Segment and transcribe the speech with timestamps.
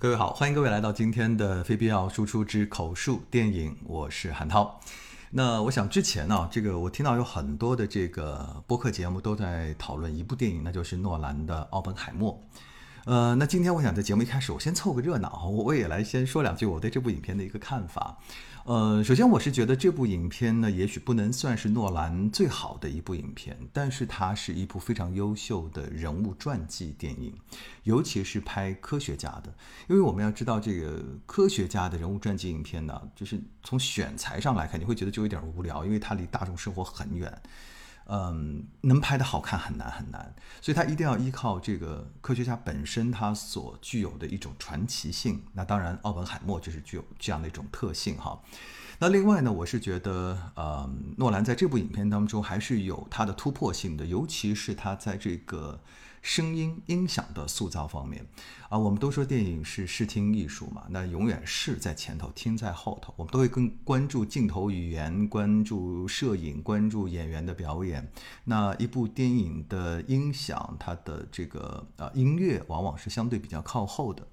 [0.00, 4.78] 各位好，欢迎各位来到今天的非必要输出之口述电影，我是韩涛。
[5.32, 12.32] 那我想之前呢，这个我听到有很多的这个播客节目都在讨论一部电影，那就是诺兰的《奥本海默》。
[13.08, 18.18] 呃，那今天我想在节目一开始，我先凑个热闹，我也来先说两句我对这部影片的一个看法。
[18.66, 27.32] 呃，首先我是觉得这部影片呢，也许不能算是诺兰最好的一部影片，但是它是一部非常优秀的人物传记电影，
[27.84, 29.54] 尤其是拍科学家的。
[29.88, 37.40] 因为我们要知道，这个科学家的人物传记影片呢，就是从选材上来看，你会觉得就有点无聊，因为它离大众生活很远。
[38.08, 45.42] 嗯，能拍的好看很难很难，所以他一定要依靠这个科学家本身他所具有的一种传奇性。
[45.52, 48.40] 那当然，奥本海默就是具有这样的一种特性哈。
[48.98, 55.80] 那另外呢，我是觉得，呃，诺兰在这部影片当中还是有他的突破性的，尤其是他在这个。
[56.22, 58.26] 声音音响的塑造方面，
[58.68, 63.14] 啊，我们都说电影是视听艺术嘛，那永远视在前头，听在后头。
[63.16, 68.10] 我们都会更关注镜头语言，关注摄影，关注演员的表演。
[68.44, 74.26] 那一部电影的音响，它的这个啊音乐，往往是相对比较靠后的。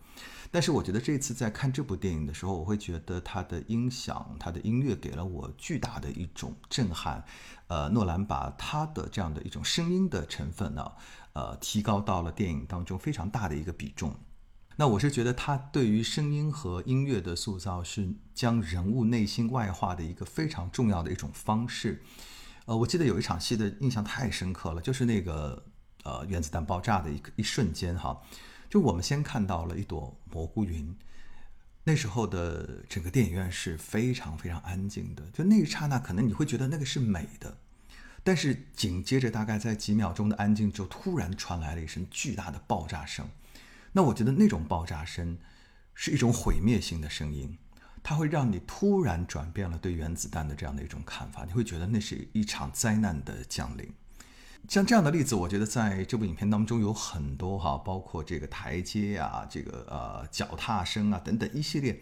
[0.52, 7.24] 但是我觉得这次在看这部电影的时候，我会觉得它的音响、它的音乐给了我巨大的一种震撼。
[7.68, 10.92] 呃，诺兰把他的这样的一种声音的成分呢。
[11.36, 14.16] 呃，提高到了电影当中非常大的一个比重。
[14.78, 22.02] 那我是觉得他对于声音和音乐的塑造是将人物内心外化的一个非常重要的一种方式。
[22.66, 25.66] 呃，我记得有一场戏的印象太深刻了，就是那个
[26.04, 28.22] 呃原子弹爆炸的一一瞬间哈，
[28.70, 30.96] 就我们先看到了一朵蘑菇云，
[31.84, 37.58] 那时候的整个电影院是非常非常安静的，就那一刹那，可能你会觉得那个是美的。
[38.26, 43.30] 但是紧接着，大概在几秒钟的安静之后，突然传来了一声巨大的爆炸声。
[43.92, 45.38] 那我觉得那种爆炸声
[45.94, 47.60] 是一种毁灭性的声音，
[48.02, 51.46] 它会让你突然转变了对原子弹的这样的一种看法。
[51.46, 53.88] 你会觉得那是一场灾难的降临。
[54.68, 62.02] 像这样的例子，我觉得在这部影片当中有很多哈，包括这个台阶啊，这个呃脚踏声啊等等一系列，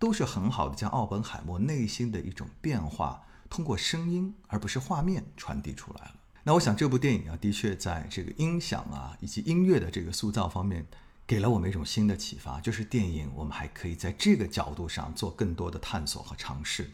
[0.00, 3.22] 都是很好的将奥本海默内心的一种变化。
[3.52, 6.14] 通过声音而不是画面传递出来了。
[6.42, 10.86] 那我想这部电影啊，的确在这个音响啊以及音乐的这个塑造方面，
[11.26, 16.90] 给了我们一种新的启发，就是电影我们还可以在这个角度上做更多的探索和尝试。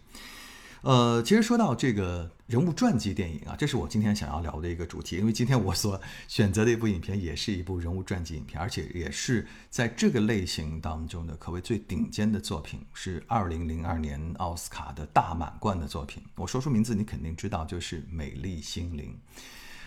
[0.83, 5.17] 呃，其实说到这个人物传记电影啊，这是我今天想要聊的一个主题。
[5.17, 16.23] 因为今天我所 选择的一部影片也是一部人物传记影片，而且也是在这个类型当中的可谓最顶尖的作品，是二零零二年奥斯卡的大满贯的作品。
[16.37, 19.19] 我说出名字，你肯定知道，就是《美丽心灵》。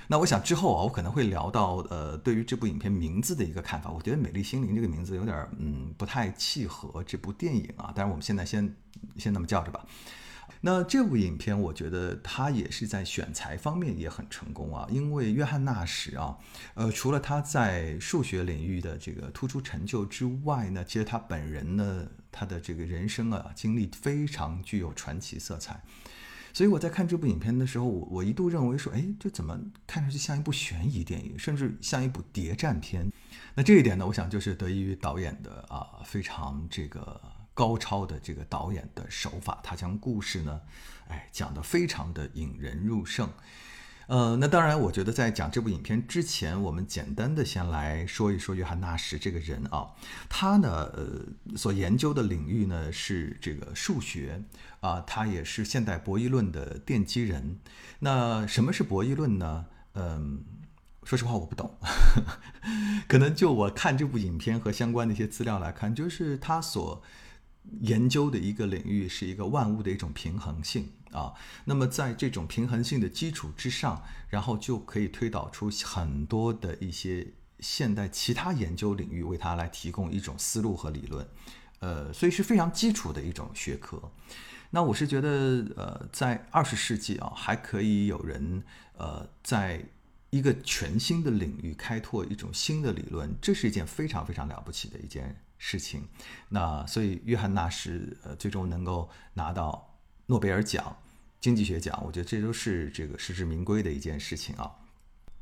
[0.07, 3.89] 那我想之后啊，我可能会聊到呃，对于这部影片名字的一个看法。
[3.89, 7.93] 我觉得《美丽心灵》这个名字有点嗯不太契合这部电影啊。
[7.95, 8.75] 但是我们现在先
[9.15, 9.85] 先那么叫着吧。
[10.63, 16.37] 那这部影片，我觉得他也是在选材方面也很成功啊，因为约翰纳什啊，
[16.75, 25.81] 呃，除了他在数学领域的这个突出成就之外呢，其实他本人呢，他的这个人生啊经历非常具有传奇色彩，
[26.53, 33.11] 所以我在看这部影片的时候，我我一度认为说，哎，这怎么看上去像一部悬疑电影，甚至像一部谍战片？
[33.55, 37.19] 那这一点呢，我想就是得益于导演的啊非常这个。
[37.53, 40.61] 高超的这个导演的手法，他将故事呢，
[41.07, 43.29] 哎，讲得非常的引人入胜。
[44.07, 49.91] 呃，那当然，我觉得在讲这部影片之前，我们简单的先来说一说约翰纳什这个人啊。
[50.27, 54.43] 他呢，呃，所研究的领域呢是这个数学
[54.81, 57.59] 啊，他也是现代博弈论的奠基人。
[57.99, 59.65] 那什么是博弈论呢？
[59.93, 60.43] 嗯，
[61.03, 61.77] 说实话我不懂，
[63.07, 67.01] 可能就我看这部影片和相关的一些资料来看，就是他所。
[67.81, 71.33] 研究的一个领域是一个万物的一种平衡性啊，
[71.65, 81.27] 那么在这种平衡性的基础之上，然后就可以推导出很多的一些现代其他研究领域为它来提供一种思路和理论，
[81.79, 84.11] 呃，所以是非常基础的一种学科。
[84.71, 85.29] 那我是觉得，
[85.75, 88.63] 呃，在二十世纪啊，还可以有人
[88.97, 89.85] 呃，在
[90.29, 95.43] 一个全新的领域开拓一种新的理论，这是一件非常非常了不起的一件。
[95.63, 96.07] 事情，
[96.49, 100.97] 那所以约翰纳什呃最终能够拿到诺贝尔奖
[101.39, 104.71] 经济学奖，我觉得这都是这个实至名归的一件事情啊。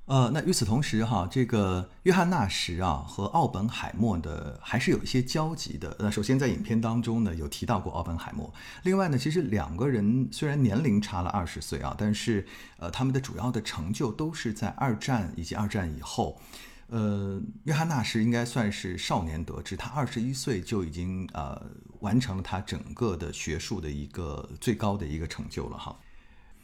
[0.08, 5.96] 呃，那与此同时哈，这个约翰纳什啊和奥本海默的还是有一些交集的。
[6.00, 12.46] 那首先在影片当中呢有提到过奥本海默，另外呢其实两个人虽然年龄差了二十岁啊，但是
[12.78, 16.42] 呃他们的主要的成就都是在二战以及二战以后。
[16.90, 21.70] 呃，约翰纳什应该算是少年得志，他二十一岁就已经呃
[22.00, 26.00] 完成了他整个的学术的一个最高的一个成就了哈。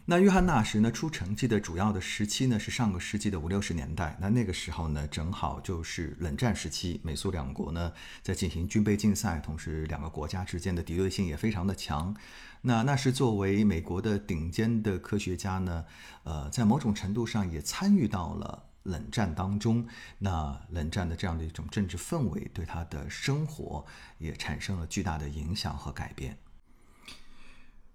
[0.07, 12.15] 那约翰纳什呢出成绩的主要的时期呢是上个世纪的五六十年代，那那个时候呢正好就是冷战时期，美苏两国呢在进行军备竞赛，同时两个国家之间的敌对性也非常的强。
[12.61, 15.85] 那那是作为美国的顶尖的科学家呢，
[16.23, 19.85] 呃，在某种程度上也参与到了冷战当中。
[20.17, 23.85] 那冷战的这样的一种政治氛围，对他的生活
[24.17, 26.37] 也产生了巨大的影响和改变。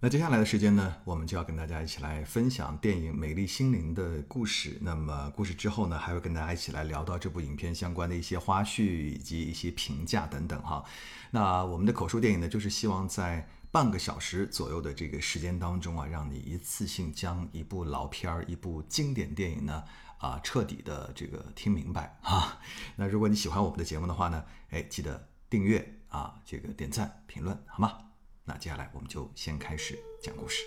[0.02, 4.78] 那接下来的时间呢，我们就要跟大家一起来分享电影《美丽心灵》的故事。
[4.80, 10.82] 那么故事之后呢，还会跟大家一起来聊到这部影片相关的一些花絮以及一些评价等等哈。
[11.30, 19.84] 那我们的口述电影呢，就是希望在半个小时左右的这个时间当中啊，让你一次性将一部老片儿、一部经典电影呢
[20.20, 22.60] 啊彻底的这个听明白啊。
[22.96, 27.98] 那如果你喜欢我们的节目的话呢，哎，记得订阅啊，这个点赞、评论，好吗？
[28.44, 30.64] 那接下来我们就先开始讲故事。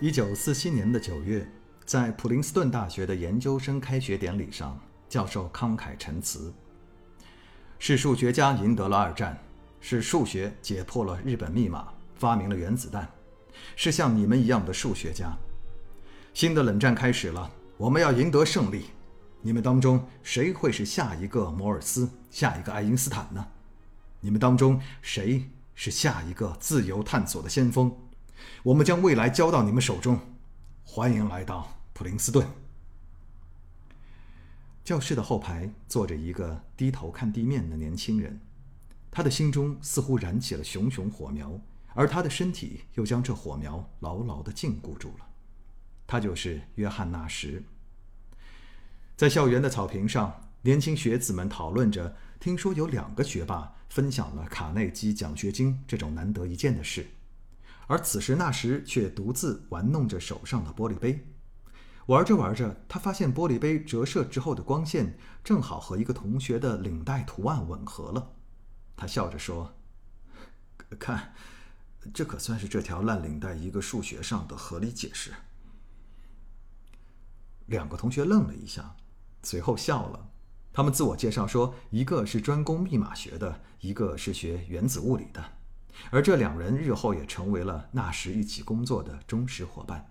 [0.00, 1.48] 一九四七年的九月，
[1.92, 4.80] 在普林斯顿大学的研究生开学典礼上，
[5.10, 6.50] 教授慷慨陈词
[7.78, 9.38] ：“是数学家赢得了二战。”
[9.78, 13.06] 是数学解破了日本密码，发明了原子弹。
[13.76, 15.36] 是像你们一样的数学家。
[16.32, 18.86] 新的冷战开始了，我们要赢得胜利。
[19.42, 23.46] 你们当中谁会是下一个摩尔斯，下一个爱因斯坦呢？
[24.20, 27.94] 你们当中谁是下一个自由探索的先锋？
[28.62, 30.18] 我们将未来交到你们手中。
[30.84, 32.44] 欢迎来到普林斯顿。
[34.82, 38.40] 教室的后排坐着一个低头看地面的年轻人。
[39.08, 41.60] 他的心中似乎燃起了熊熊火苗，
[41.94, 45.26] 而他的身体又将这火苗牢牢地禁锢住了。
[46.04, 47.62] 他就是约翰·纳什。
[49.16, 57.06] 在校园的草坪上，年轻学子们讨论着，听说有两个学霸分享了卡内基奖学金这种难得一见的事，
[57.86, 61.24] 而此时纳什却独自玩弄着手上的玻璃杯。
[62.06, 68.32] 玩着玩着，他发现玻璃杯折射之后的光线正好和一个同学的领带图案吻合了。
[68.96, 69.74] 他笑着说
[70.98, 71.32] ：“看，
[72.12, 75.32] 这可算是这条烂领带一个数学上的合理解释。”
[77.66, 78.96] 两个同学愣了一下，
[79.42, 80.28] 随后笑了。
[80.72, 85.44] 他们自我介绍说：“一个是专攻密码学的，一个是学原子物理的。”
[86.10, 90.10] 而这两人日后也成为了那时一起工作的忠实伙伴。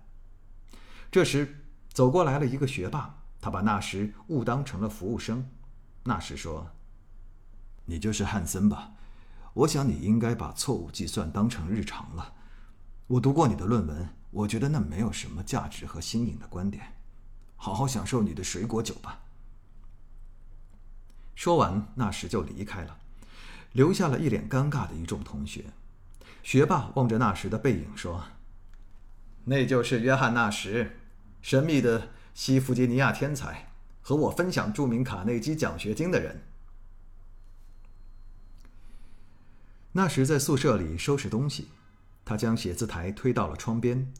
[1.10, 1.61] 这时，
[1.92, 5.48] 走过来了一个学霸，他把那时误当成了服务生。
[6.04, 6.70] 那时说。
[7.84, 8.92] 你就是汉森吧？
[9.54, 12.34] 我想你应该把错误计算当成日常了。
[13.08, 16.94] 我读过你的论文，我觉得那没有什么价值和新颖的观点。
[17.56, 19.22] 好好享受你的水果酒吧。
[21.34, 22.98] 说完，那时就离开了，
[23.72, 25.64] 留下了一脸尴尬的一众同学。
[26.44, 28.24] 学霸望着那时的背影说
[29.44, 30.96] ：“那就是约翰·纳什，
[31.42, 33.70] 神秘的西弗吉尼亚天才，
[34.00, 36.44] 和我分享著名卡内基奖学金的人。”
[39.94, 41.68] 那时在宿舍里收拾东西，
[42.24, 44.10] 他将写字台推到了窗边。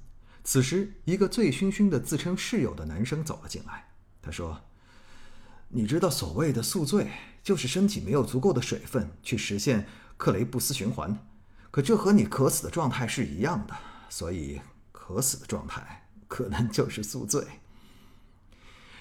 [0.44, 3.88] 此时，一个醉醺醺的自称室友的男生走了进来。
[4.20, 4.60] 他说
[5.70, 7.10] ：“你知道，所谓的宿醉，
[7.42, 9.86] 就是身体没有足够的水分去实现
[10.16, 11.16] 克雷布斯循环。
[11.70, 13.74] 可这和你渴死的状态是一样的，
[14.10, 14.60] 所以
[14.90, 16.01] 渴死的状态
[16.32, 17.46] 可能就是宿醉。”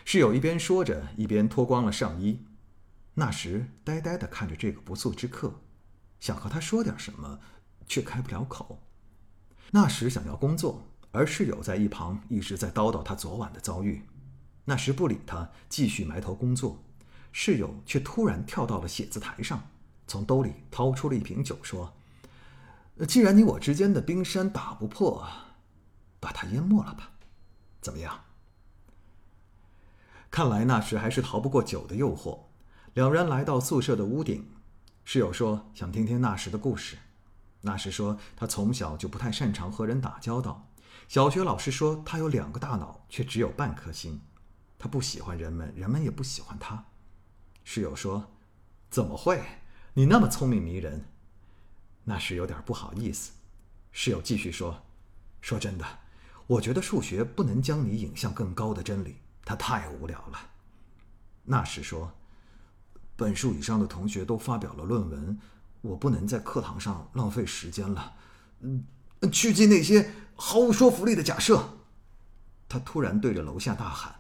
[0.04, 2.46] 室友一边说着，一边脱光了上衣。
[3.14, 5.62] 那时，呆呆地看着这个不速之客。
[6.20, 7.40] 想和他说点什么，
[7.88, 8.84] 却开不了口。
[9.72, 10.84] 那时想要工作，
[11.14, 14.02] 而室友在一旁一直在叨叨他昨晚的遭遇。
[14.66, 16.84] 那时不理他，继续埋头工作。
[17.32, 19.70] 室友却突然跳到了写字台上，
[20.06, 21.94] 从兜里掏出了一瓶酒，说
[23.08, 25.26] ：“既然你我之间的冰山打不破，
[26.20, 27.11] 把它淹没了吧，
[27.82, 28.22] 怎么样？”
[30.32, 32.40] 看来那时还是逃不过酒的诱惑。
[32.94, 34.50] 两人来到宿舍的屋顶。
[35.04, 36.98] 室友说想听听那时的故事。
[37.62, 40.70] 那时说他从小就不太擅长和人打交道。
[41.08, 44.22] 小学老师说他有两个大脑，却只有半颗心。
[44.80, 46.86] 他不喜欢人们，人们也不喜欢他。
[47.64, 48.32] 室友说
[48.90, 49.44] ：“怎么会？
[49.94, 51.06] 你那么聪明迷人。”
[52.06, 53.34] 那时有点不好意思。
[53.92, 54.84] 室友继续说
[55.42, 55.86] ：“说真的，
[56.52, 59.16] 我觉得数学不能将你引向更高的真理，
[59.46, 60.38] 它太无聊了。
[61.46, 62.12] 纳什说
[63.16, 65.40] ：“本数以上的同学都发表了论文，
[65.80, 68.14] 我不能在课堂上浪费时间了。
[68.60, 68.84] 嗯，
[69.32, 71.78] 去尽那些毫无说服力的假设。”
[72.68, 74.14] 他突然对着楼下大喊：“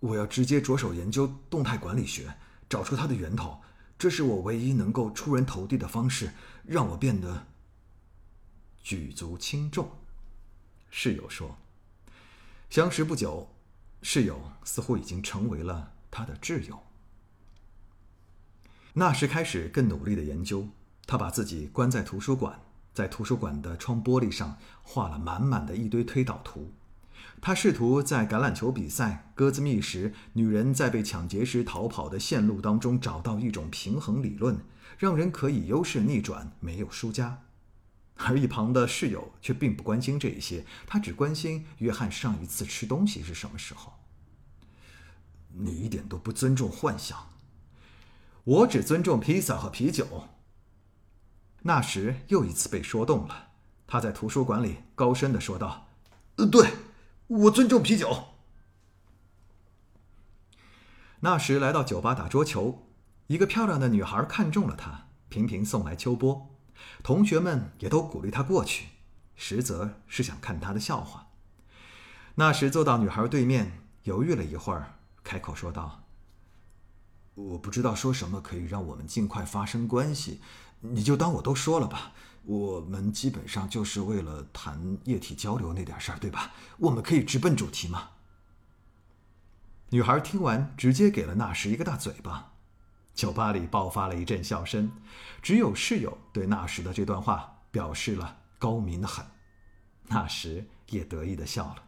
[0.00, 2.34] 我要直接着手研究动态管理学，
[2.68, 3.62] 找出它的源头。
[3.98, 6.34] 这是我唯一能够出人头地的方式，
[6.66, 7.46] 让我变得
[8.82, 9.88] 举足轻重。”
[10.98, 11.58] 室友说
[12.70, 13.50] ：“相识不久。”
[14.00, 16.84] 室友似乎已经成为了他的挚友。
[18.94, 20.68] 那时开始更努力的研究，
[21.06, 22.62] 他把自己关在图书馆，
[22.94, 26.72] 在图书馆的窗玻璃上画了满满的一堆推导图。
[27.42, 34.60] 他试图在橄榄球比赛、鸽子觅食、女人在被抢劫时逃跑的线路当中找到一种平衡理论，
[34.96, 37.42] 让人可以优势逆转，没有输家。
[38.16, 43.92] 而一旁的室友却并不关心这一些，他只关心约翰上一次吃东西是什么时候。
[45.52, 47.30] 你一点都不尊重幻想，
[48.44, 50.28] 我只尊重披萨和啤酒。
[51.62, 53.48] 那时又一次被说动了，
[53.86, 55.88] 他在图书馆里高声的说道
[56.36, 56.70] ：“呃，对，
[57.26, 58.28] 我尊重啤酒。”
[61.20, 62.86] 那时来到酒吧打桌球，
[63.26, 66.55] 一个漂亮的女孩看中了他，频频送来秋波。
[67.02, 68.88] 同学们也都鼓励他过去，
[69.34, 71.28] 实则是想看他的笑话。
[72.36, 76.04] 那时坐到女孩对面，犹豫了一会儿，开口说道
[77.34, 80.40] ：“我不知道说什么可以让我们尽快发生关系，
[80.80, 82.12] 你就当我都说了吧。
[82.44, 86.52] 我们基本上就是为了谈液体交流那点事儿，对吧？
[86.78, 88.10] 我们可以直奔主题吗？”
[89.90, 92.55] 女孩听完，直接给了那时一个大嘴巴。
[93.16, 94.92] 酒吧里爆发了一阵笑声，
[95.42, 99.24] 只有室友对那时的这段话表示了高明的很，
[100.08, 101.82] 那时也得意的笑了。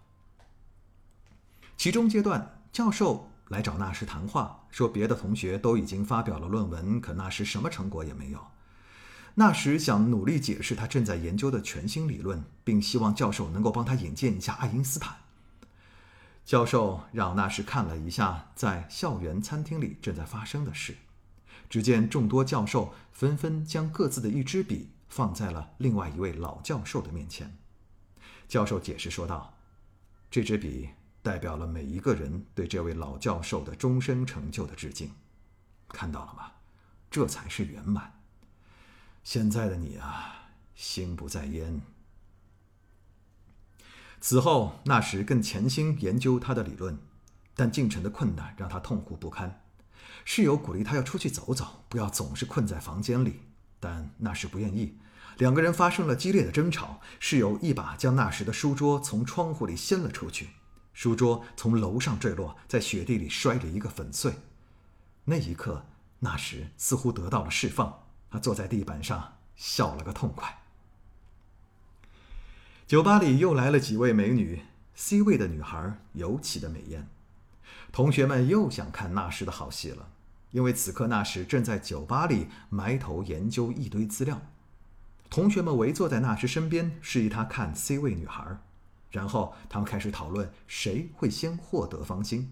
[1.76, 8.46] 其中阶段，教授来找纳什谈话，说别的同学都已经发表了论文，可纳什什么成果也没有。
[9.34, 15.14] 纳什想努力解释他正在研究的全新理论，并希望教授能够帮他引荐一下爱因斯坦。
[16.44, 20.96] 教授让纳什看了一下在校园餐厅里正在发生的事。
[21.68, 27.56] 只见众多教授纷纷将各自的一支笔放在了另外一位老教授的面前。
[28.46, 29.54] 教授解释说道
[30.30, 30.90] ：“这支笔
[31.22, 35.12] 代表了每一个人对这位老教授的终身成就的致敬。
[35.88, 36.52] 看到了吗？
[37.10, 38.20] 这才是圆满。
[39.22, 41.82] 现在的你啊，心不在焉。”
[44.20, 46.98] 此后，那时更潜心研究他的理论，
[47.54, 49.62] 但进程的困难让他痛苦不堪。
[50.30, 53.40] 室友鼓励他要出去走走，不要总是困在房间里，
[53.80, 54.98] 但纳什不愿意。
[55.38, 60.50] 两个人发生了激烈的争吵，室友一把将纳什的书桌从窗户里掀了出去，
[60.92, 64.34] 书桌从楼上坠落，在雪地里摔了一个粉碎。
[65.24, 65.86] 那一刻，
[66.18, 70.58] 纳什似乎得到了释放，他坐在地板上笑了个痛快。
[72.86, 74.62] 酒吧里又来了几位美女
[74.94, 77.08] ，C 位的女孩尤其的美艳，
[77.90, 80.10] 同学们又想看纳什的好戏了。
[80.52, 84.40] 因为此刻那时正在酒吧里埋头研究一堆资料，
[85.28, 88.58] 同学们围坐在那时身边，示意他看 C 位女孩，
[89.10, 92.50] 然后他们开始讨论谁会先获得芳心。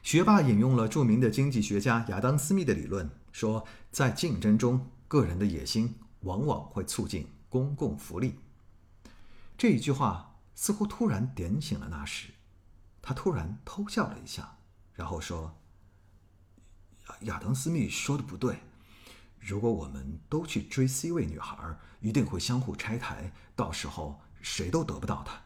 [0.00, 8.36] 学霸引用了著名的经济学家亚当·斯密的理论，说在竞争中，个人的野心往往会促进公共福利。
[9.58, 12.28] 这一句话似乎突然点醒了那时，
[13.02, 14.58] 他突然偷笑了一下，
[14.94, 15.57] 然后说。
[17.20, 18.60] 亚当·斯密说的不对。
[19.38, 21.56] 如果我们都去追 C 位女孩，
[22.00, 25.40] 一定会相互拆台，到时候谁都得不到她。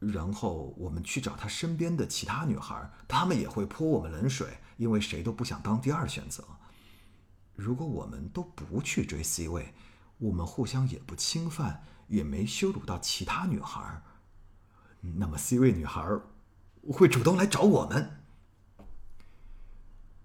[0.00, 6.44] 然后我们去找她身边的其他女孩，她们也会泼我们冷水，因为谁都不想当第二选择。
[7.54, 9.72] 如果我们都不去追 C 位，
[10.18, 14.02] 我们互相也不侵犯，也没羞辱到其他女孩，
[15.00, 16.04] 那么 C 位女孩
[16.92, 18.23] 会主动来找我们。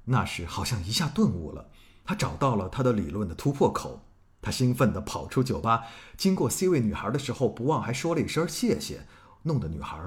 [0.06, 1.70] 那时好像一下顿悟了，
[2.04, 4.02] 他找到了他的理论的突破口。
[4.42, 5.84] 他兴奋地跑出酒吧，
[6.16, 9.06] 经过 C 位女孩的时候，不忘还说了一声谢谢，
[9.44, 10.00] 弄得女孩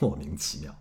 [0.00, 0.74] 莫名其妙。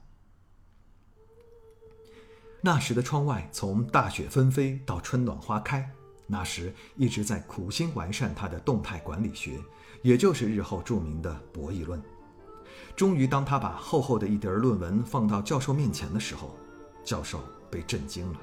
[2.62, 5.88] 那时的窗外从大雪纷飞到春暖花开，
[6.26, 9.60] 那时一直在苦心完善他的动态管理学，
[10.02, 12.02] 也就是日后著名的博弈论。
[12.96, 16.56] 终于，当他把厚厚的一叠论文放到教授面前的时候，
[17.04, 18.40] 教授被震惊了。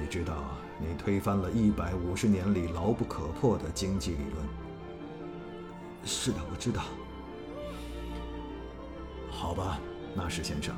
[0.00, 0.34] 你知道，
[0.78, 4.46] 你推翻了一百五十年里牢不可破的经济理论。
[6.04, 6.82] 是的，我知道。
[9.30, 9.78] 好吧，
[10.14, 10.74] 纳什先生，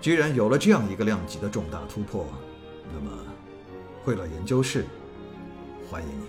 [0.00, 2.26] 既然有了这样一个量级的重大突破，
[2.94, 3.10] 那么
[4.04, 4.86] 惠勒研究室
[5.88, 6.24] 欢迎你。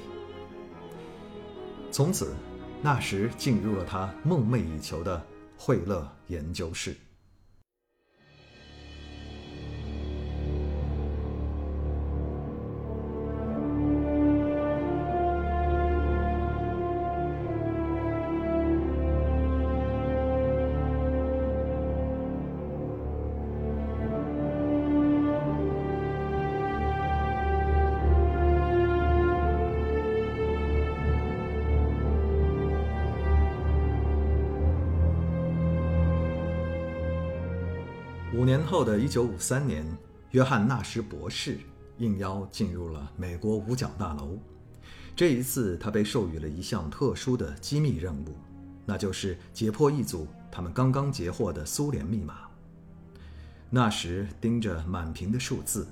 [1.92, 2.36] 从此，
[2.82, 5.22] 纳什进入了他梦寐以求的
[5.58, 6.96] 惠勒研究室。
[38.70, 39.98] 后的1953年，
[40.30, 41.58] 约翰·纳什博士
[41.98, 44.38] 应邀进入了美国五角大楼。
[45.16, 48.38] 这一次，他被授予了一项特殊的机密任务，
[48.86, 52.42] 那就是解破一组他们刚刚截获的苏联密码。
[53.72, 55.88] 纳什盯着满屏的数字，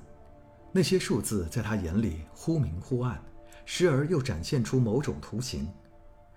[0.72, 3.20] 那些数字在他眼里忽明忽暗，
[3.66, 5.68] 时而又展现出某种图形。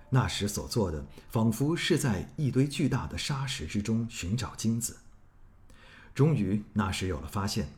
[0.08, 4.96] 纳什所做的，仿佛是在一堆巨大的沙石之中寻找金子。
[6.14, 7.72] 终于，纳什有了发现。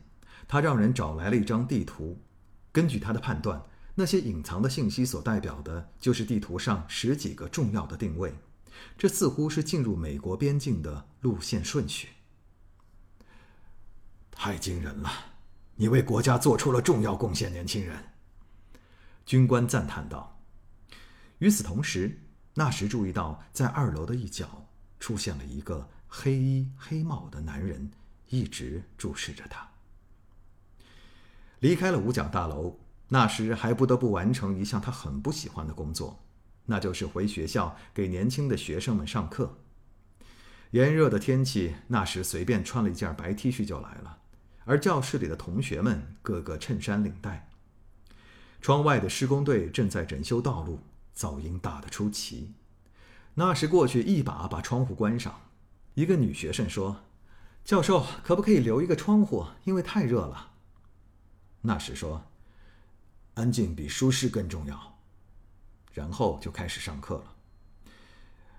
[0.47, 2.19] 他让人找来了一张地图，
[2.71, 3.63] 根据他的判断，
[3.95, 8.35] 那些隐藏的信息所代表的就是地图上十几个重要的定位。
[8.97, 12.09] 这似乎是进入美国边境的路线顺序。
[14.31, 15.09] 太惊人了！
[15.75, 17.97] 你为国家做出了重要贡献，年轻人。
[19.25, 20.41] 军官赞叹道。
[21.37, 22.19] 与此同时，
[22.55, 24.67] 纳什注意到，在二楼的一角
[24.99, 27.91] 出现了一个黑衣黑帽的男人。
[28.33, 29.69] 一直注视着他。
[31.59, 32.79] 离开了五角大楼，
[33.09, 36.19] 那时还不得不完成一项他很不喜欢的工作，
[36.65, 39.59] 那就是回学校给年轻的学生们上课。
[40.71, 44.17] 炎热的天气，那时随便穿了一件白 T 恤就来了，
[44.65, 47.47] 而教室里的同学们个个衬衫领带。
[48.61, 50.79] 窗外的施工队正在整修道路，
[51.15, 52.55] 噪音大得出奇。
[53.35, 55.39] 那时过去一把把窗户关上。
[55.93, 57.03] 一个女学生说。
[57.63, 59.45] 教授，可不可以留一个窗户？
[59.63, 60.51] 因为太热了。
[61.61, 62.25] 纳什说
[63.35, 64.99] ：“安静比舒适更重要。”
[65.93, 67.35] 然后就开始上课了。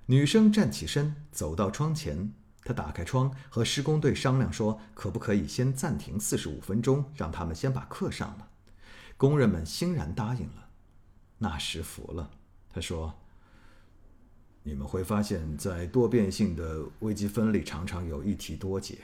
[0.06, 2.32] 女生站起身，走到窗前，
[2.64, 8.48] 她打开窗，和施工队商量说：“可不可以先暂停四十五分钟，让他们先把课上了？”
[9.18, 10.68] 工人们欣然答应了。
[11.38, 12.30] 纳什服了，
[12.72, 13.14] 他说。
[14.66, 18.98] 你们会发现，在多变性的微积分里，常常有一题多解。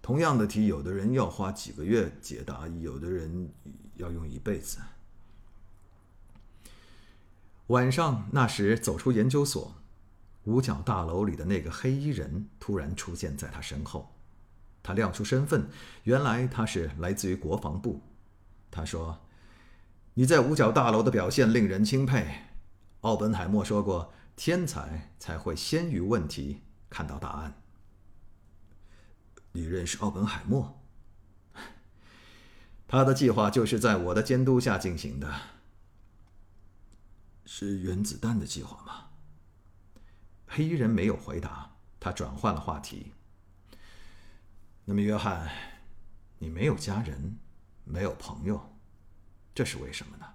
[0.00, 3.50] 同样的题，有的人要花几个月解答，有的人
[3.96, 4.78] 要用一辈子。
[7.66, 9.74] 晚上，那时走出研究所，
[10.44, 14.10] 五角大楼里的那个黑衣人突然出现在他身后。
[14.82, 15.68] 他亮出身份，
[16.04, 18.00] 原来他是来自于国防部。
[18.70, 19.18] 他说
[20.14, 22.26] ：“你在五角大楼的表现令人钦佩。”
[23.02, 24.14] 奥本海默说过。
[24.36, 27.62] 天才才会先于问题看到答案。
[29.52, 30.80] 你认识奥本海默？
[32.88, 35.32] 他的计划就是在我的监督下进行的。
[37.46, 39.10] 是原子弹的计划吗？
[40.46, 43.12] 黑衣人没有回答，他转换了话题。
[44.86, 45.50] 那么，约翰，
[46.38, 47.38] 你没有家人，
[47.84, 48.76] 没有朋友，
[49.54, 50.26] 这是为什么呢？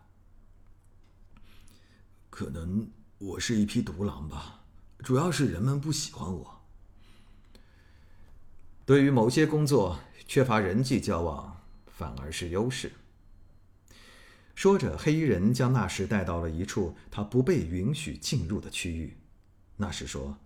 [2.29, 2.89] 可能。
[3.19, 4.62] 我是一匹独狼吧，
[4.99, 6.62] 主要是人们不喜欢我。
[8.86, 12.93] 对于某些工作，缺乏人际交往反而是优势。
[14.55, 19.17] 说着，黑衣人将纳什带到了一处他不被允许进入的区域。
[19.75, 20.38] 纳什说：“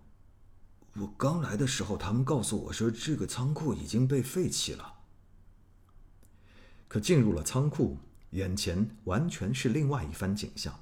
[0.98, 4.94] 我刚来的时候，他们告诉我说这个仓库已经被废弃了。
[6.88, 7.98] 可进入了仓库，
[8.30, 10.76] 眼前完全是另外一番景象。”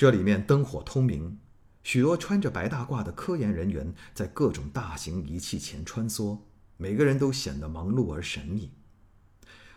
[0.00, 1.38] 这里面灯火通明，
[1.82, 6.38] 许多穿着白大褂的科研人员在各种大型仪器前穿梭，
[6.78, 8.70] 每个人都显得忙碌而神秘。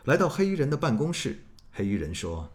[0.05, 2.53] 来到黑衣人的办公室，黑衣人说：“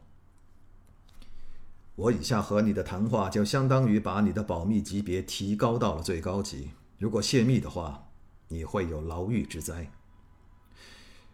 [1.94, 6.70] 我以下和你的谈话就相当于把你的保密级别提高到了最高级。
[6.96, 8.08] 如果泄密的话，
[8.48, 9.92] 你会有牢狱之灾。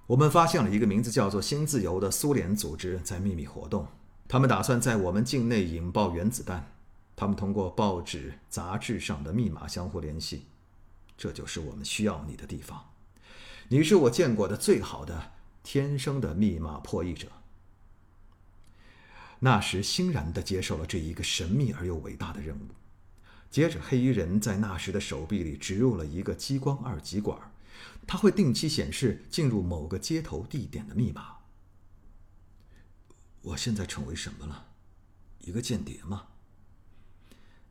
[0.09, 3.87] 我们发现了一个名字叫做‘新自由’的苏联组织在秘密活动。”
[4.27, 6.71] 他们打算在我们境内引爆原子弹。
[7.17, 10.47] 他们通过报纸、杂志上的密码相互联系。
[11.17, 12.91] 这就是我们需要你的地方。
[13.69, 15.31] 你是我见过的最好的
[15.63, 17.29] 天生的密码破译者。
[19.39, 22.67] 那时欣然地接受了这一个神秘而又伟大的任务。
[23.49, 27.39] 接着，黑衣人在那时的手臂里植入了一个激光二极管，
[28.09, 31.37] 它会定期显示进入某个接头地点的密码。
[33.45, 34.69] 我现在成为什么了？
[35.41, 36.29] 一个间谍吗？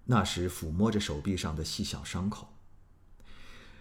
[0.05, 2.49] 那时抚摸着手臂上的细小伤口。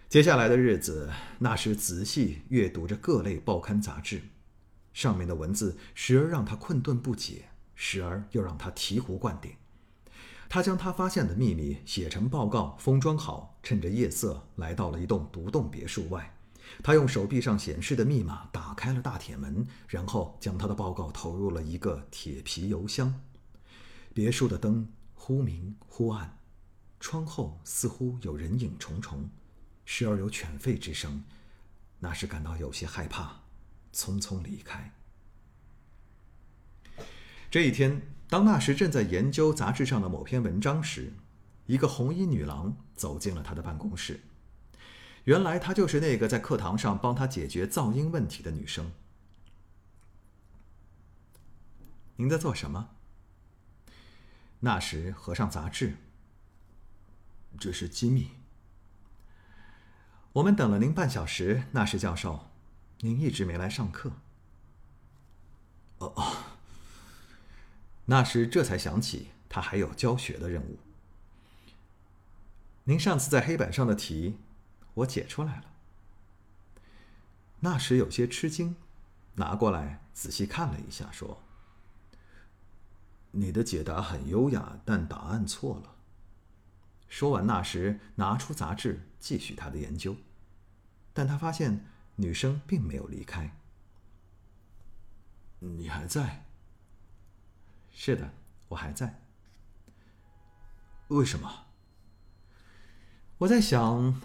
[0.09, 4.23] 接下来的日子，那时仔细阅读着各类报刊杂志，
[4.91, 9.51] 上面的文字时而让他困顿不解，时而又让他醍醐灌顶。
[10.49, 16.32] 他将他发现的秘密写成报告，封装好，趁着夜色来到了一栋独栋别墅外。
[16.81, 23.21] 他用手臂上显示的密码打开了大铁门，然后将他的报告投入了一个铁皮邮箱。
[24.13, 26.39] 别墅的灯忽明忽暗，
[26.99, 29.29] 窗后似乎有人影重重，
[29.85, 31.23] 时而有犬吠之声。
[31.99, 33.41] 那时感到有些害怕，
[33.93, 34.93] 匆匆离开。
[37.49, 41.13] 这一天，当那时正在研究杂志上的某篇文章时，
[41.65, 44.19] 一个红衣女郎走进了他的办公室。
[45.25, 48.91] 原来她就是那个在课堂上帮他解决噪音问题的女生。
[52.17, 52.89] 您在做什么？
[54.59, 55.95] 那时合上杂志。
[57.59, 58.31] 这是机密。
[60.33, 62.49] 我们等了您半小时，那时教授，
[62.99, 64.11] 您一直没来上课。
[65.99, 66.37] 哦哦。
[68.05, 70.79] 那时这才想起他还有教学的任务。
[72.85, 74.37] 您上次在黑板上的题。
[74.95, 75.65] 我解出来了。
[77.61, 78.75] 那时有些吃惊，
[79.35, 81.41] 拿过来仔细看了一下，说
[83.31, 85.95] ：“你的解答很优雅，但答案错了。”
[87.07, 90.17] 说完，那时拿出杂志继续他的研究，
[91.13, 91.85] 但他发现
[92.17, 93.55] 女生并没有离开。
[95.59, 96.45] 你还在？
[97.93, 98.33] 是的，
[98.67, 99.21] 我还在。
[101.07, 101.67] 为什么？
[103.37, 104.19] 我在想。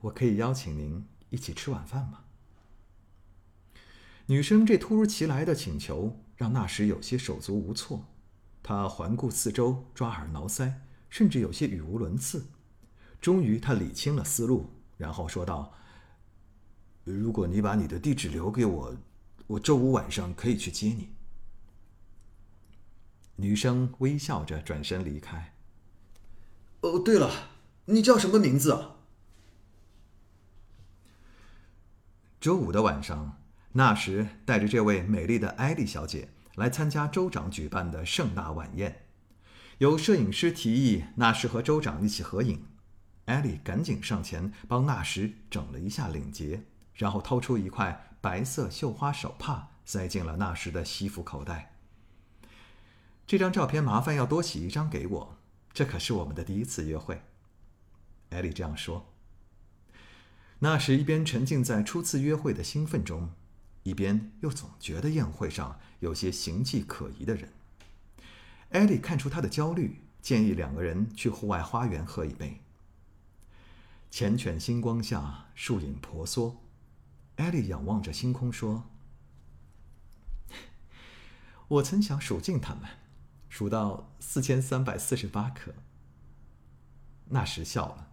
[0.00, 2.24] 我可以邀请您一起吃晚饭吗？
[4.26, 8.06] 女生这突如其来的请求让那时有些手足无措，
[8.62, 10.72] 他环顾四周，抓耳挠腮，
[11.08, 12.46] 甚至有些语无伦次。
[13.20, 15.74] 终于，他理清了思路，然后说道
[17.04, 18.96] ：“如果你把你的地址留给我，
[19.46, 21.10] 我周五晚上可以去接你。”
[23.36, 25.54] 女生微笑着转身离开。
[26.80, 27.50] 哦，对了，
[27.86, 28.99] 你叫什么名字啊？
[32.40, 33.38] 周五的晚上，
[33.72, 39.04] 那时带着这位美丽的艾丽小姐来参加州长举办的盛大晚宴。
[39.76, 42.66] 有摄影师提议纳什和州长一起合影，
[43.26, 46.62] 艾丽赶紧上前帮纳什整了一下领结，
[46.94, 51.74] 然后掏出一块白色绣花手帕塞进了纳什的西服口袋。
[53.26, 55.36] 这张照片麻烦要多洗一张给我，
[55.74, 57.20] 这可是我们的第一次约会。
[58.30, 59.09] 艾丽这样说。
[60.62, 63.32] 那时一边沉浸在初次约会的兴奋中，
[63.82, 67.50] 一边又总觉得宴会上有些形迹可疑的人。
[68.68, 72.60] 艾莉看出他的焦虑，建议两个人去户外花园喝一杯。
[74.12, 76.60] 缱绻星光下，树影婆娑，
[77.36, 78.84] 艾莉仰望着星空说
[81.68, 82.84] ：“我曾想数尽它们，
[83.48, 85.72] 数到四千三百四十八颗。”
[87.32, 88.09] 那时笑了。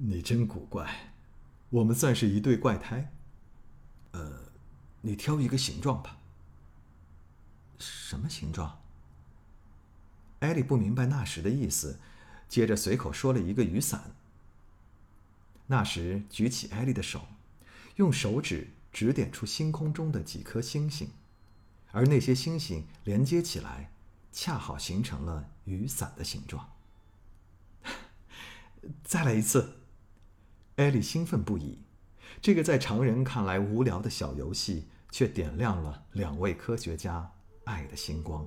[0.00, 1.12] 你真古怪，
[1.70, 3.12] 我们算是一对怪胎。
[4.12, 4.52] 呃，
[5.00, 6.18] 你挑一个形状吧。
[7.78, 8.80] 什么形状？
[10.38, 11.98] 艾莉不明白那时的意思，
[12.48, 14.12] 接着随口说了一个雨伞。
[15.66, 17.26] 那时举起艾莉的手，
[17.96, 21.10] 用手指指点出星空中的几颗星星，
[21.90, 23.90] 而那些星星连接起来，
[24.30, 26.70] 恰好形成了雨伞的形状。
[29.02, 29.74] 再来一次。
[30.78, 31.76] 艾莉兴奋不已，
[32.40, 37.28] 这个在常人看来无聊的小游戏，却点亮了两位科学家
[37.64, 38.46] 爱的星光。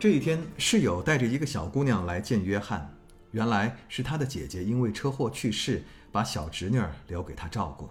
[0.00, 2.96] 这一天，室友带着一个小姑娘来见约翰。
[3.32, 7.90] 原来是他的姐姐因为车祸去世，把小侄女留给他照顾。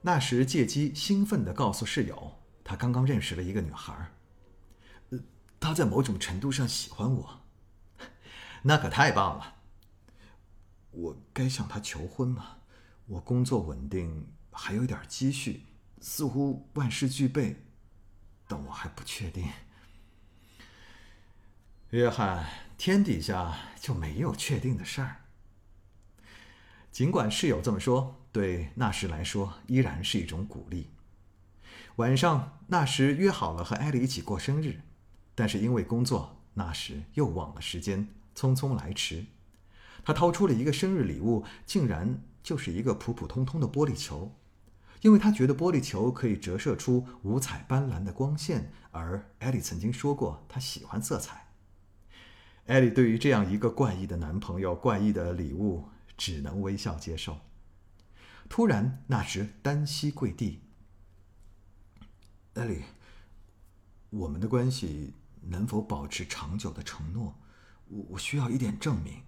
[0.00, 4.10] 那时借机兴奋地告诉室友，他刚刚认识了一个女孩，
[5.10, 5.18] 呃，
[5.60, 7.40] 她在某种程度上喜欢我。
[8.64, 9.56] 那可太棒了！
[10.92, 12.56] 我该向她求婚吗？
[13.04, 15.66] 我工作稳定，还有点积蓄，
[16.00, 17.66] 似乎万事俱备，
[18.48, 19.46] 但我还不确定。
[21.92, 22.46] 约翰
[22.78, 25.16] 天底下就没有确定的事儿。
[26.90, 30.88] 尽管室友这么说，对纳什来说依然是一种鼓励。
[31.96, 34.80] 晚上，纳什约好了和艾莉一起过生日，
[35.34, 39.26] 但是因为工作，纳什又忘了时间，匆匆来迟。
[40.02, 44.34] 他掏出了一个生日礼物，竟然就是一个普普通通的玻璃球，
[45.02, 51.41] 因为他觉得玻璃球可以折射出五彩斑斓的光线，而艾莉曾经说过她喜欢色彩。
[52.66, 55.88] 艾莉对于这样一个怪异的男朋友、怪异的礼物。
[56.14, 57.40] 只能微笑接受。
[58.48, 60.60] 突然，纳什单膝跪地。
[62.54, 62.84] 艾莉，
[64.10, 67.34] 我们的关系能否保持长久的承诺？
[67.88, 69.22] 我我需要一点证明，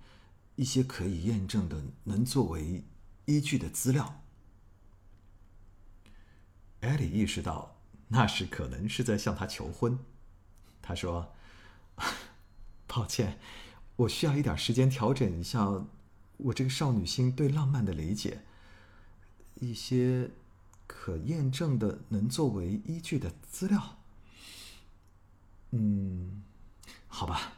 [0.54, 2.84] 一些可以验证的、能作为
[3.24, 4.22] 依据的资料。
[6.80, 9.98] 艾莉意识到，那时可能是在向他求婚。
[10.80, 11.34] 他说
[12.94, 13.40] ：“抱歉，
[13.96, 15.84] 我需要一点时间调整一下。”
[16.36, 18.44] 我这个少女心对浪漫的理解，
[19.54, 20.30] 一些
[20.86, 23.98] 可验证的、能作为依据的资料。
[25.70, 26.42] 嗯，
[27.06, 27.54] 好吧。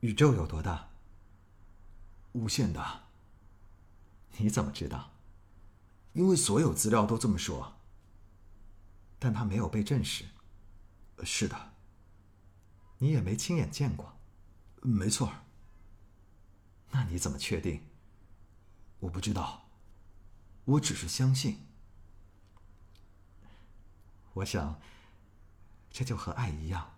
[0.00, 0.88] 宇宙有多大？
[2.32, 3.02] 无限大。
[4.38, 5.12] 你怎么知道？
[6.14, 7.74] 因为所有资料都这么说。
[9.18, 10.24] 但它没有被证实。
[11.22, 11.71] 是的。
[13.02, 14.12] 你也没亲眼见过。
[14.80, 15.32] 没错。
[16.92, 17.82] 那你怎么确定？
[19.00, 19.68] 我不知道，
[20.64, 21.66] 我只是相信。
[24.34, 24.80] 我想，
[25.90, 26.94] 这就和爱一样。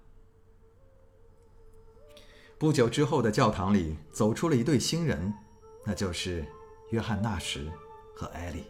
[2.59, 5.33] 不久之后的教堂里走出了一对新人，
[5.87, 6.47] 那就是
[6.90, 7.73] 约翰·纳什
[8.14, 8.67] 和艾莉。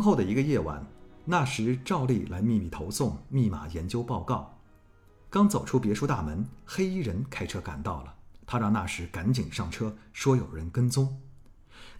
[0.00, 0.86] 后的一个夜晚，
[1.24, 4.58] 纳什照例来秘密投送密码研究报告。
[5.28, 8.14] 刚走出别墅大门，黑衣人开车赶到了。
[8.46, 11.20] 他让纳什赶紧上车，说有人跟踪。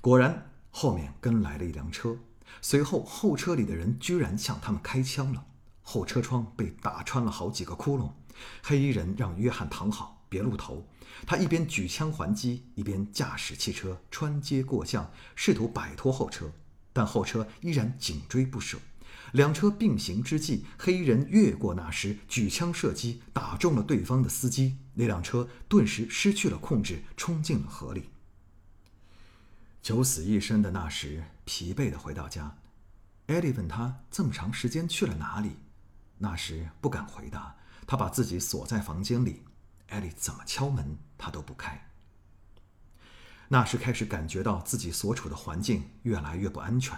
[0.01, 2.17] 果然，后面跟来了一辆车。
[2.61, 5.45] 随后，后车里的人居然向他们开枪了，
[5.83, 8.11] 后车窗被打穿了好几个窟窿。
[8.63, 10.85] 黑衣人让约翰躺好，别露头。
[11.25, 16.51] 他一边举枪还击，一边驾驶汽车穿街过巷，试图摆脱后车。
[16.92, 18.79] 但后车依然紧追不舍，
[19.33, 24.79] 两车并行之际，黑衣人越过那时，举枪射击，打中了对方的司机。
[24.94, 28.11] 那辆车顿时失去了控制，冲进了河里。
[29.81, 32.59] 九死一生的那时，疲惫的回到家，
[33.29, 35.57] 艾莉问他这么长时间去了哪里，
[36.18, 39.42] 那时不敢回答，他把自己锁在房间里，
[39.88, 41.89] 艾莉怎么敲门，他都不开。
[43.53, 46.97] 那时开始感觉到自己所处的环境越来越不安全，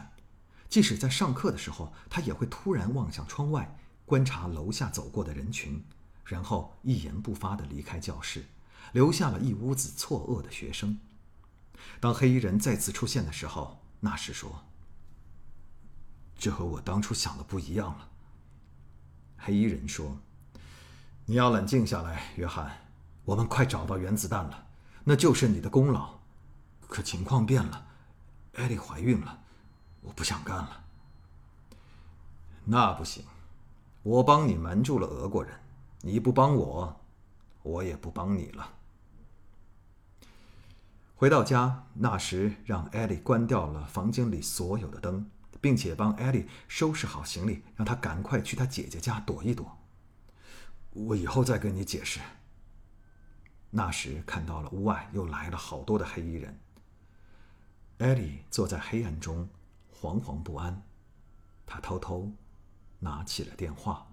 [0.69, 5.83] 即使在上课的时候，他也会突然望向窗外，观察楼下走过的人群，
[6.27, 8.45] 然后一言不发地离开教室，
[8.93, 10.99] 留下了一屋子错愕的学生。
[12.01, 14.67] 当黑衣人再次出现的时候，那时说
[16.37, 18.11] ：“这和我当初想的不一样了。”
[19.41, 20.19] 黑衣人说
[21.25, 22.85] ：“你要冷静下来，约翰，
[23.25, 24.67] 我们快找到原子弹了，
[25.05, 26.21] 那就是你的功劳。”
[26.93, 27.87] 可情况变了，
[28.57, 29.39] 艾莉怀孕了，
[30.03, 30.85] 我不想干了。
[32.67, 33.25] 那不行，
[34.03, 35.59] 我帮你瞒住了俄国人，
[36.03, 37.01] 你不帮我，
[37.63, 38.75] 我也不帮你了。
[41.17, 45.31] 回到家，纳什让艾莉关掉了房间里所有的灯，
[45.63, 49.79] 并且帮艾莉收拾好行李，让她赶快去她姐姐家躲一躲。
[50.91, 52.21] 我以后再跟你解释。
[53.71, 56.59] 那时看到了屋外又来了好多的黑衣人。
[58.03, 59.49] 艾莉坐在黑暗中，
[59.95, 60.83] 惶惶不安。
[61.65, 62.33] 她偷偷
[62.99, 64.09] 拿起了电话。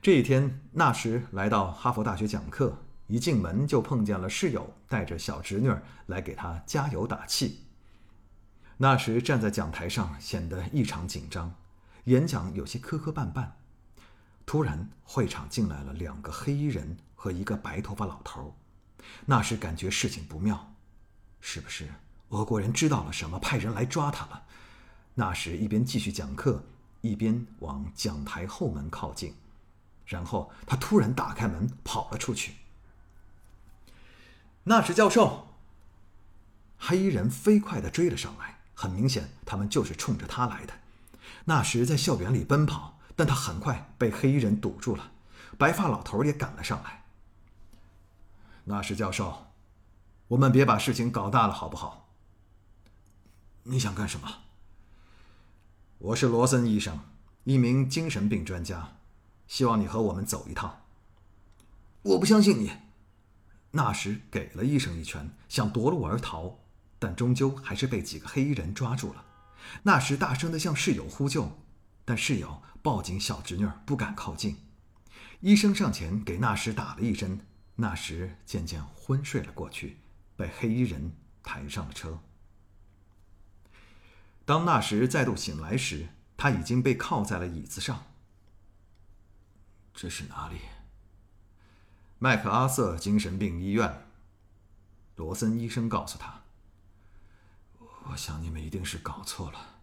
[0.00, 5.68] 这一天，纳什来到哈佛大学讲课，一进门就碰见了室友带着小侄女
[6.06, 7.64] 来给他加油打气。
[8.76, 11.52] 纳什站在讲台上，显得异常紧张，
[12.04, 13.50] 演讲有些磕磕绊绊。
[14.46, 18.56] 突然，会场进来了两个黑衣人和一个白头发老头。
[19.24, 20.75] 纳什感觉事情不妙。
[21.48, 21.86] 是不是
[22.30, 24.42] 俄国人知道了什么，派人来抓他了？
[25.14, 26.64] 那时一边继续讲课，
[27.02, 29.32] 一边往讲台后门靠近，
[30.06, 32.56] 然后他突然打开门跑了出去。
[34.64, 35.46] 纳什教授！
[36.78, 40.74] 黑衣人飞快地追了上来，很明显，他们就是冲着他来的。
[41.44, 45.12] 纳什在校园里奔跑，但他很快被黑衣人堵住了。
[45.56, 47.04] 白发老头也赶了上来。
[48.64, 49.45] 纳什教授，
[50.28, 52.08] 我们别把事情搞大了，好不好？
[53.62, 54.38] 你想干什么？
[55.98, 56.98] 我是罗森医生，
[57.44, 58.96] 一名精神病专家，
[59.46, 60.82] 希望你和我们走一趟。
[62.02, 62.72] 我不相信你。
[63.70, 66.58] 纳什给了医生一拳，想夺路而逃，
[66.98, 69.24] 但终究还是被几个黑衣人抓住了。
[69.84, 71.56] 纳什大声地向室友呼救，
[72.04, 74.56] 但室友抱紧小侄女，不敢靠近。
[75.38, 79.98] 医生上前给纳什打了一针，纳什渐渐昏睡了过去，
[80.36, 82.20] 被黑衣人抬上了车。
[84.44, 88.04] 当纳什再度醒来时，他已经被靠在了椅子上。
[89.92, 90.60] 这是哪里？
[92.18, 94.02] 麦克阿瑟精神病医院。
[95.16, 96.42] 罗森医生告诉他
[98.10, 99.80] ：“我想你们一定是搞错了，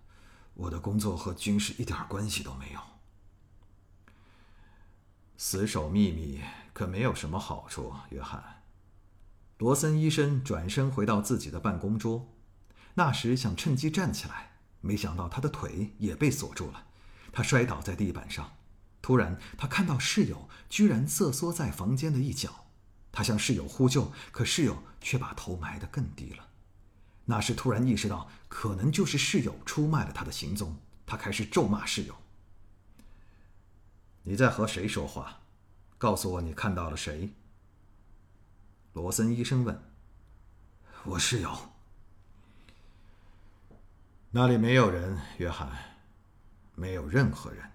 [0.54, 2.80] 我的工作和军事一点关系都没有。”
[5.36, 8.63] 死守秘密可没有什么好处，约翰。
[9.64, 12.28] 罗森医生转身回到自己的办公桌，
[12.96, 16.88] 那时想趁机站起来，没想到他的腿也被锁住了，
[17.32, 18.58] 他摔倒在地板上。
[19.02, 22.66] 突然，他看到室友居然瑟缩在房间的一角，
[23.10, 26.50] 他向室友呼救，可室友却把头埋得更低了。
[27.24, 32.14] 那时突然意识到，可能就是室友出卖了他的行踪，他开始咒骂室友。
[34.24, 35.40] 你在和谁说话？
[35.98, 37.34] 告诉我你看到了谁？
[38.94, 39.82] 罗森医生问。
[41.04, 41.52] 我室友。
[44.32, 45.70] 那里没有人，约翰，
[46.76, 47.72] 没有任何人。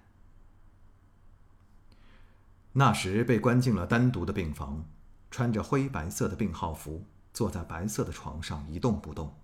[2.72, 4.84] 那时被关进了单独的病房，
[5.30, 7.04] 穿着灰白色的病号服，
[7.34, 9.36] 坐在白色的床上一动不动。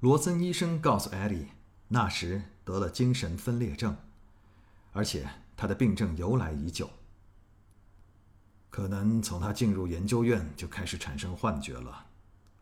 [0.00, 1.48] 罗森医生告诉艾莉，
[1.88, 3.96] 那时得了精神分裂症，
[4.92, 5.28] 而且。
[5.58, 6.90] 他的病症由来已久，
[8.76, 12.08] 可能从他进入研究院就开始产生幻觉了。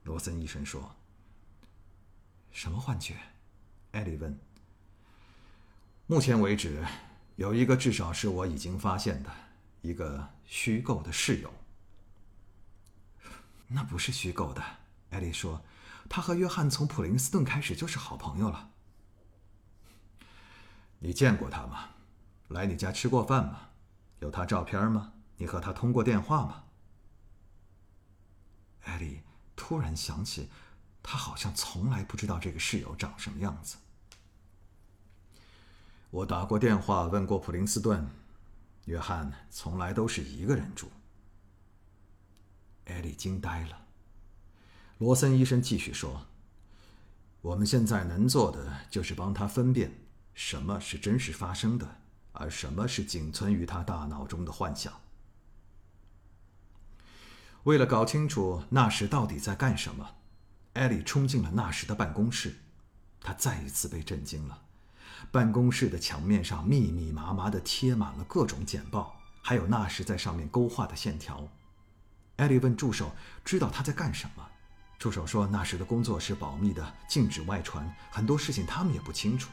[0.04, 0.94] 罗森医生说
[2.54, 3.16] ：“什么幻觉？”
[3.90, 4.38] 艾莉问。
[6.06, 6.86] “目前为止，
[7.34, 9.30] 有一个至少是我已经发现的
[9.82, 11.52] 一个虚构的室友。
[13.66, 14.62] ”“那不是虚构的。”
[15.10, 15.64] 艾莉说
[16.08, 18.70] ，“他和约翰从普林斯顿开始就是好朋友了。
[21.00, 21.88] ”“你见过他吗？”
[22.50, 23.70] 来你家吃过饭吗？
[24.20, 25.13] 有他照片吗？
[25.36, 26.64] 你和他通过电话吗？
[28.84, 29.22] 艾莉
[29.56, 30.48] 突然想起，
[31.02, 33.76] 他好像从来不知道这个室友长什么样子。
[36.10, 38.08] 我打过电话问过普林斯顿，
[38.84, 40.90] 约翰从来都是一个人住。
[42.84, 43.86] 艾莉惊呆了。
[44.98, 46.26] 罗森医生继续说
[47.42, 49.92] ：“我们现在能做的就是帮他分辨
[50.34, 51.96] 什么是真实发生的。”
[52.36, 54.92] 而什么是仅存于他大脑中的幻想？
[57.64, 60.16] 为了搞清楚那时到底在干什么，
[60.74, 62.54] 艾莉冲进了那时的办公室。
[63.20, 64.62] 她再一次被震惊了。
[65.32, 71.48] 办公室的墙面上密密麻麻地贴满了各种简报，还有那时在上面勾画的线条。
[72.36, 73.12] 艾莉问助手
[73.44, 74.46] ：“知道他在干什么？”
[74.98, 79.50] 助手说：“那时的工作是保密的，禁止外传，很多事情他们也不清楚。”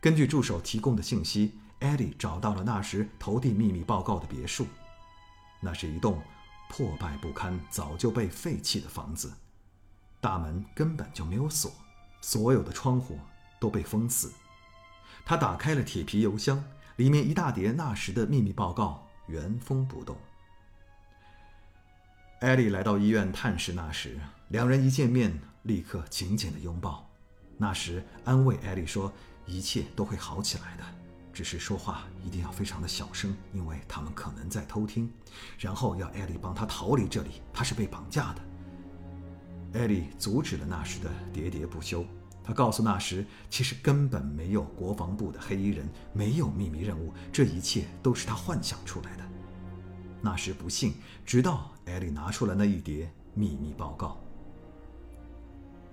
[0.00, 1.58] 根据助手提供的信息。
[1.80, 4.66] 艾莉找到了那时投递秘密报告的别墅，
[5.60, 6.22] 那是一栋
[6.76, 9.32] 破败不堪、早就被废弃的房子，
[10.20, 11.70] 大门根本就没有锁，
[12.20, 13.16] 所有的窗户
[13.60, 14.32] 都被封死。
[15.24, 16.64] 他打开了铁皮邮箱，
[16.96, 20.16] 里面一大叠那时的秘密报告原封不动。
[22.40, 27.08] 艾莉来到医院探视那时，两人一见面立刻紧紧的拥抱。
[27.56, 29.12] 那时安慰艾莉说
[29.46, 30.84] ：“一切都会好起来的。”
[31.34, 35.12] 只是说话一定要非常的小声，因为他们可能在偷听。
[35.58, 38.42] 然后要艾莉帮他逃离这里，他是被绑架的。
[39.80, 42.06] 艾莉阻止了纳什的喋喋不休。
[42.46, 49.24] 他告诉纳什，其实根本没有国防部的黑衣人，没有秘密任务，这一切都是他幻想出来的。
[50.20, 54.20] 纳什不信，直到艾莉拿出了那一叠秘密报告。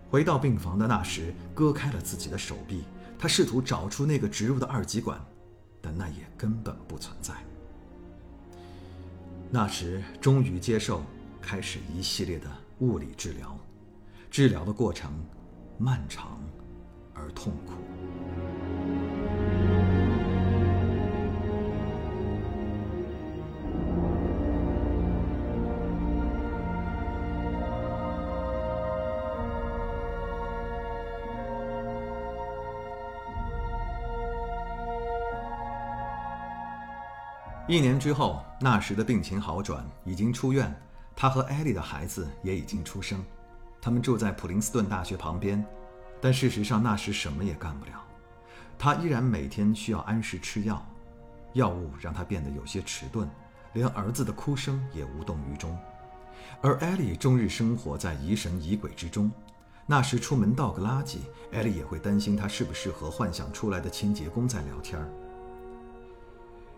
[0.10, 2.84] 回到病房的纳什割开了自己的手臂，
[3.18, 5.20] 他试图找出那个植入的二极管。
[5.82, 7.34] 但那也根本不存在。
[9.49, 11.03] 那时，终于接受
[11.41, 12.47] 开始一系列的
[12.79, 13.57] 物理治疗，
[14.29, 15.11] 治疗的过程
[15.77, 16.39] 漫长
[17.13, 18.80] 而痛苦。
[37.72, 40.78] 一年之后，纳什的病情好转，已经出院。
[41.15, 43.24] 他和艾莉的孩子也已经出生。
[43.82, 45.65] 他们住在普林斯顿大学旁边，
[46.19, 47.93] 但事实上，纳什什么也干不了。
[48.78, 50.86] 他依然每天需要按时吃药，
[51.53, 53.26] 药物让他变得有些迟钝，
[53.72, 55.74] 连儿子的哭声也无动于衷。
[56.61, 59.32] 而艾莉终日生活在疑神疑鬼之中。
[59.86, 61.19] 那时出门倒个垃圾，
[61.53, 65.07] 艾莉也会担心他是不是和幻想出来的清洁工在聊天儿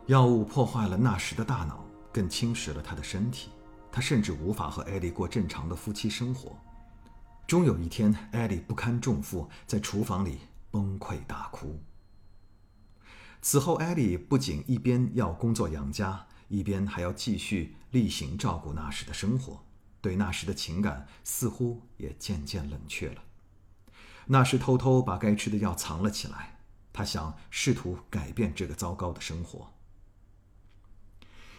[0.07, 3.51] 药物破坏了纳什的大脑，更侵蚀了他的身体，
[3.89, 6.57] 他甚至无法和艾莉过正常的夫妻生活。
[7.47, 10.39] 终有一天，艾莉不堪重负，在厨房里
[10.69, 11.79] 崩溃大哭。
[13.41, 19.63] 此后，艾莉不仅一边要工作养家，一边还要继续例行照顾纳什的生活。
[20.01, 23.23] 对那时的情感似乎也渐渐冷却了。
[24.25, 26.59] 那时偷偷把该吃的药藏了起来，
[26.91, 29.72] 他想试图改变这个糟糕的生活。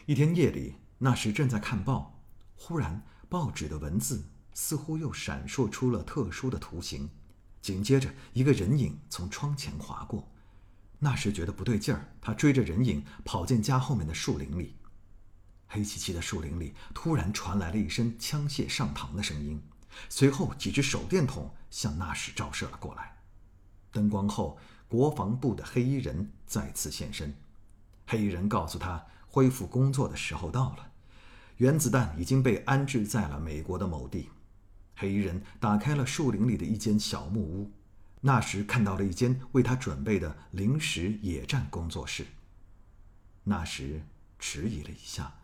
[0.07, 2.21] 一天夜里，那时正在看报，
[2.57, 7.09] 忽然报纸的文字似乎又闪烁出了特殊的图形，
[7.63, 10.31] 紧接着一个人影从窗前划过。
[10.99, 14.77] 那时觉得不对劲儿，他追着人影跑进家后面的树林里。
[15.69, 19.63] 黑漆漆的树林里，突然传来了一声枪械上膛的声音，
[20.11, 23.17] 随后几只手电筒向纳什照射了过来。
[23.91, 27.35] 灯光后，国防部的黑衣人再次现身。
[28.07, 30.93] 黑衣人告诉他，恢复工作的时候到了，
[31.57, 34.31] 原子弹已经被安置在了美国的某地。
[34.95, 37.73] 黑衣人打开了树林里的一间小木屋，
[38.21, 42.25] 那时看到了一间为他准备的临时野战工作室。
[43.43, 44.03] 那时
[44.39, 45.35] 迟疑了一下。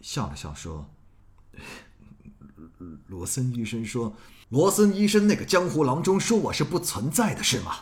[0.00, 0.88] 笑了笑说
[3.08, 4.16] ：“罗森医生说，
[4.48, 7.76] 罗森医生那个江湖郎中说我是不存在的，是吗？”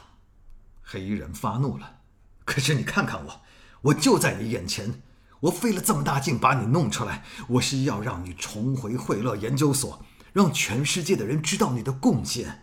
[0.82, 2.00] 黑衣人发怒了
[2.44, 3.40] ：“可是你看看我，
[3.82, 5.00] 我就在你眼前，
[5.43, 12.62] 我费了这么大劲把你弄出来，我是要让你重回惠勒研究所，让全世界的人知道你的贡献。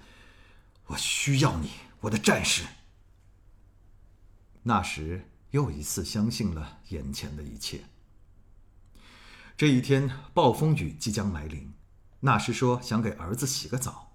[0.88, 1.72] 我需要你，
[2.02, 2.64] 我的战士。”
[4.64, 7.82] 那时又一次相信了眼前的一切。
[9.58, 11.74] 这一天，暴风雨即将来临。
[12.22, 14.14] 纳什说想给儿子洗个澡。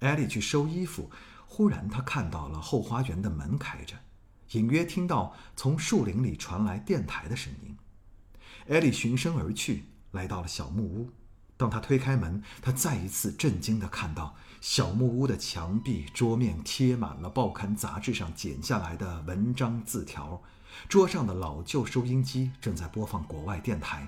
[0.00, 1.10] 艾莉去收衣服，
[1.46, 3.96] 忽然她看到了后花园的门开着，
[4.52, 7.76] 隐约听到从树林里传来电台的声音。
[8.68, 11.10] 艾莉循声而去，来到了小木屋。
[11.56, 20.42] 当她推开门，她再一次震惊地看到小木屋的墙壁、桌面贴满了报刊杂志上剪下来的文章字条，
[20.86, 24.06] 桌上的老旧收音机正在播放国外电台。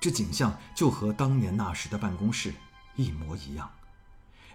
[0.00, 2.54] 这景象就和当年那时的办公室
[2.96, 3.70] 一模一样。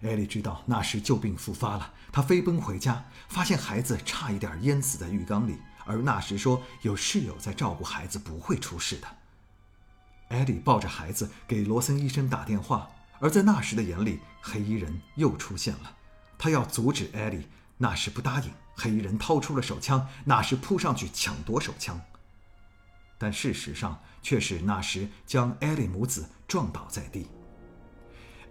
[0.01, 9.07] 艾莉知道那时旧病复发了，她飞奔回家，发现孩子差一点淹死在浴缸里，而那时说有室友在照顾孩子，不会出事的。
[10.33, 15.95] 艾莉抱着孩子给罗森医生打电话，而在那时的眼里，黑衣人又出现了，
[16.39, 18.49] 他要阻止艾莉，那时不答应。
[18.75, 22.01] 黑衣人掏出了手枪，那时扑上去抢夺手枪。
[23.19, 27.27] 但事实上却是那时将艾莉母子撞倒在地。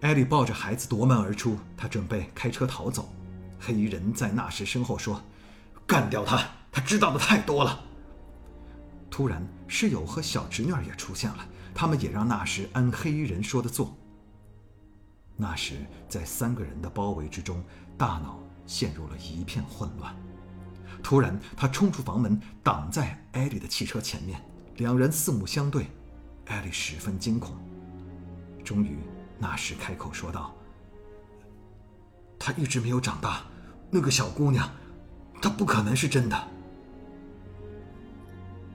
[0.02, 3.12] 艾莉抱着孩子夺门而出，他准备开车逃走。
[3.58, 5.20] 黑衣人在那时身后说
[5.84, 7.84] ：“干掉他，他知道的太多了。”
[9.10, 13.96] 突然，室友和小侄女也出现了，他们也让纳什按黑衣人说的做。
[15.36, 15.74] 纳什
[16.08, 17.62] 在三个人的包围之中，
[17.96, 20.14] 大脑陷入了一片混乱。
[21.02, 24.40] 突然，他冲出房门，挡在艾莉的汽车前面。
[24.76, 25.88] 两人四目相对，
[26.46, 27.56] 艾莉十分惊恐。
[28.62, 28.98] 终于，
[29.38, 30.54] 纳什开口说道
[32.38, 33.42] ：“她一直没有长大，
[33.90, 34.70] 那个小姑娘，
[35.40, 36.48] 她不可能是真的。”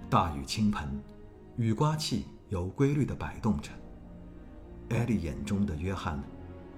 [0.10, 1.02] 大雨倾盆，
[1.56, 3.72] 雨刮器有规律的摆动着。
[4.90, 6.24] 艾莉眼中的约翰，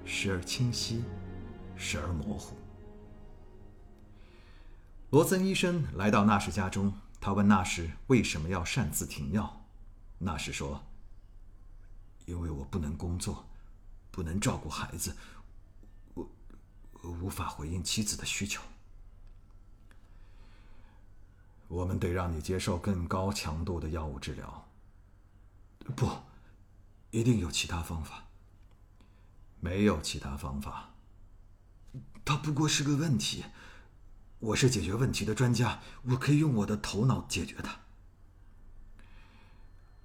[0.05, 1.03] 时而清晰，
[1.75, 2.55] 时而模糊。
[5.11, 6.93] 罗森医生来到纳什家中。
[7.21, 9.61] 他问纳什为什么要擅自停药，
[10.19, 10.81] 纳什说
[12.25, 13.45] ：“因为我不能工作，
[14.09, 15.13] 不能照顾孩子，
[16.13, 16.25] 我
[17.01, 18.61] 无法回应妻子的需求。
[21.67, 24.68] 我们得让你接受更高强度的药物治疗。
[25.95, 26.23] 不，
[27.11, 28.25] 一定有其他方法。
[29.59, 30.91] 没有其他方法。
[32.23, 33.45] 它不过是个问题。”
[34.39, 37.81] 我是解决问题的专家，我可以用我的头脑解决它。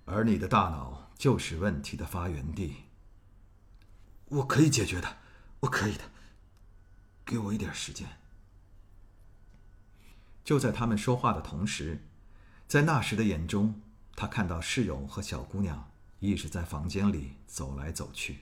[0.06, 2.78] 而你的大脑就是问题的发源地。
[4.24, 5.18] 我可以解决的，
[5.60, 6.10] 我可以的。
[7.24, 8.18] 给我一点时间。
[10.44, 12.02] 就在他们说话的同时，
[12.66, 13.80] 在那时的眼中，
[14.16, 15.90] 他看到室友和小姑娘
[16.20, 18.38] 一直在房间里走来走去。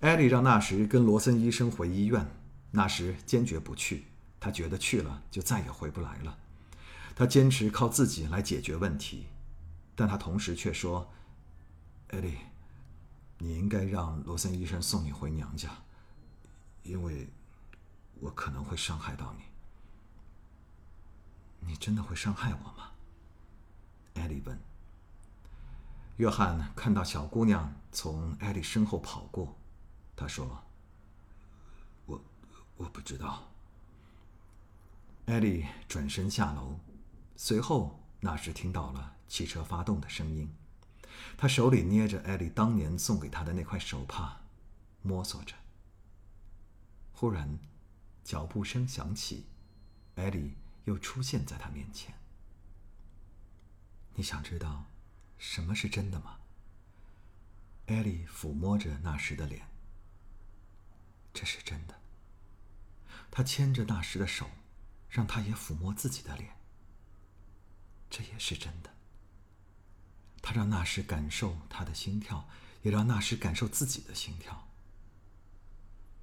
[0.00, 2.26] 艾莉让纳什跟罗森医生回医院，
[2.72, 4.06] 纳什坚决不去，
[4.38, 6.36] 他觉得去了就再也回不来了。
[7.14, 9.26] 他坚持靠自己来解决问题，
[9.94, 11.10] 但他同时却说
[12.12, 12.36] ：“艾莉，
[13.38, 15.70] 你应该让罗森医生送你回娘家，
[16.82, 17.28] 因为
[18.20, 19.44] 我可能会伤害到你。
[21.60, 22.90] 你真的会伤害我吗？”
[24.16, 24.58] 艾莉问。
[26.16, 29.56] 约翰看到小姑娘从艾莉身后跑过，
[30.16, 30.64] 他说
[32.06, 32.24] ：“我
[32.76, 33.52] 我不知道。”
[35.26, 36.80] 艾莉转身下楼。
[37.36, 40.50] 随后，纳什听到了汽车发动的声音。
[41.36, 44.40] 他手里捏着艾莉当年送给他的那块手帕，
[45.02, 45.54] 摸索着。
[47.12, 47.58] 忽然，
[48.24, 49.44] 脚步声响起，
[50.14, 52.14] 艾莉又出现在他面前。
[54.16, 54.86] 你想知道
[55.38, 56.40] 什么是真的吗？
[57.86, 59.68] 艾莉抚摸着纳什的脸。
[61.34, 62.00] 这是真的。
[63.30, 64.50] 他牵着纳什的手，
[65.10, 66.56] 让他也抚摸自己的脸。
[68.08, 68.94] 这也是真的。
[70.40, 72.48] 他让纳什感受他的心跳，
[72.82, 74.66] 也让纳什感受自己的心跳。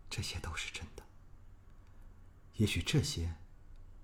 [0.10, 1.04] 这些都是真的。
[2.56, 3.36] 也许这些，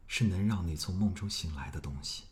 [0.07, 2.25] 是能让你从梦中醒来的东西。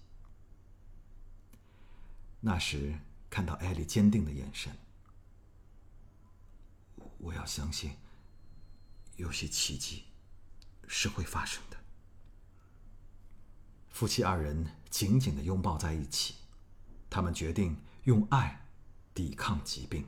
[2.47, 2.97] 那时
[3.29, 4.71] 看到艾莉坚定的眼神，
[7.17, 7.91] 我要相信，
[9.17, 10.05] 有些奇迹
[10.87, 11.75] 是会发生的。
[13.89, 16.35] 夫妻二人紧紧的拥抱在一起，
[17.09, 17.75] 他们决定
[18.05, 18.65] 用爱
[19.13, 20.05] 抵抗疾病。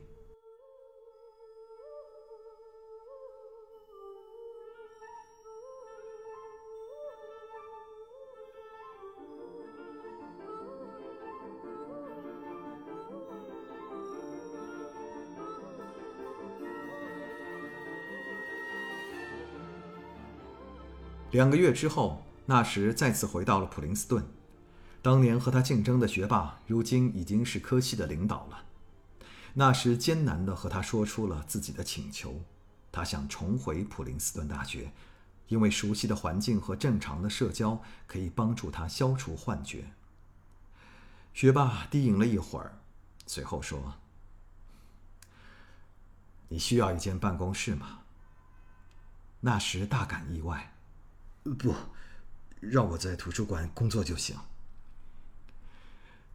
[21.31, 22.23] 两个月之后。
[22.49, 24.25] 纳什再次回到了普林斯顿，
[25.03, 28.63] 当年和他竞争的学霸，如今已经是科系的领导了。
[29.53, 32.41] 纳什艰难地和他说出了自己的请求，
[32.91, 34.91] 他想重回普林斯顿大学，
[35.49, 39.91] 因为熟悉的环境和正常的社交可以帮助他消除幻觉。
[41.35, 42.79] 学霸低吟了一会儿，
[43.27, 43.93] 随后说
[46.49, 47.99] ：“你需要一间办公室吗？”
[49.41, 50.73] 那时大感意外，
[51.43, 51.73] 不。
[52.61, 54.35] 让我在图书馆工作就行。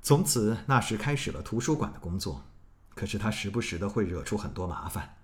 [0.00, 2.46] 从此，那时开始了图书馆的工作。
[2.94, 5.16] 可是他时不时的会惹出很多麻烦。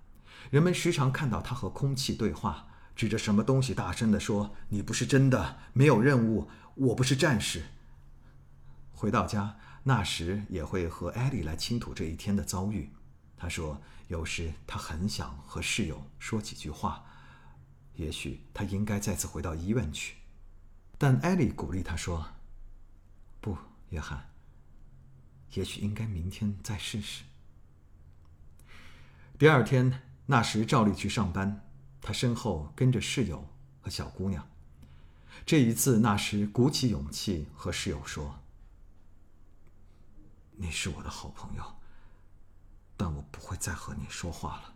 [0.50, 2.66] 人们时常看到他和空气对话，
[2.96, 7.62] 指着什么东西大声的说：“你不是真的，没有任务，我不是战士。”
[8.92, 12.90] 回到家，那时也会和艾莉来倾吐这一天的遭遇。
[13.36, 17.04] 他说：“有时他很想和室友说几句话，
[18.00, 20.16] 也许他应该再次回到医院去。”
[20.96, 22.26] 但艾莉鼓励他说
[23.40, 23.56] ：“不，
[23.90, 24.30] 约翰，
[25.52, 27.24] 也许应该明天再试试。”
[29.38, 31.66] 第二天，那时照例去上班，
[32.00, 33.46] 他身后跟着室友
[33.82, 34.48] 和小姑娘。
[35.46, 38.40] 这一次，那时鼓起勇气和室友说
[40.56, 41.64] ：“你是我的好朋友，
[42.96, 44.74] 但我不会再和你说话了。”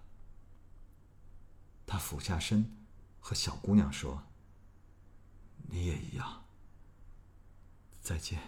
[1.87, 2.65] 他俯下身，
[3.25, 4.23] 和小姑娘说。
[5.71, 6.45] 你也一样。
[8.03, 8.39] 再见。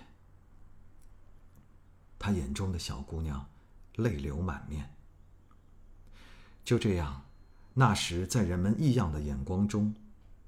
[2.19, 3.49] 他眼中的小姑娘
[3.95, 4.95] 泪流满面。
[6.63, 7.25] 就这样，
[7.73, 9.95] 那时在人们异样的眼光中，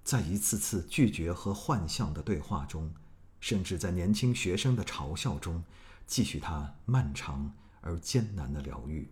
[0.05, 2.93] 在一次次拒绝和幻象的对话中，
[3.41, 5.64] 甚至在年轻学生的嘲笑中，
[6.07, 9.11] 继续他漫长而艰难的疗愈。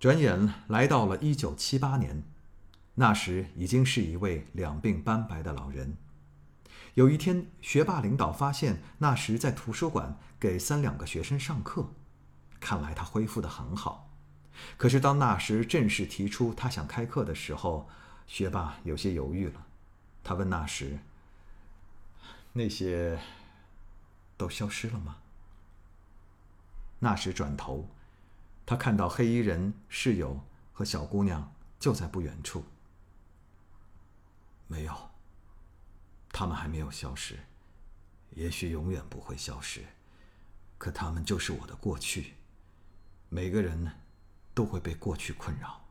[0.00, 2.24] 转眼来到了一九七八年。
[2.94, 5.96] 那时已经是一位两鬓斑白的老人。
[6.94, 11.92] 有一天，学霸领导发现那时在图书馆给三两个学生上课，
[12.60, 14.10] 看来他恢复得很好。
[14.76, 17.88] 可是当那时正式提出他想开课的时候，
[18.26, 19.66] 学霸有些犹豫了。
[20.22, 20.98] 他问那时
[22.52, 23.18] ：“那些
[24.36, 25.16] 都消失了吗？”
[27.00, 27.88] 那时转头，
[28.66, 30.40] 他看到黑衣人室友
[30.74, 32.64] 和小姑娘就在不远处。
[34.72, 35.10] 没有，
[36.30, 37.38] 他们还没有消失，
[38.30, 39.84] 也许永远不会消失。
[40.78, 42.32] 可他们就是我的过去。
[43.28, 43.92] 每个人
[44.54, 45.84] 都会被过去困扰。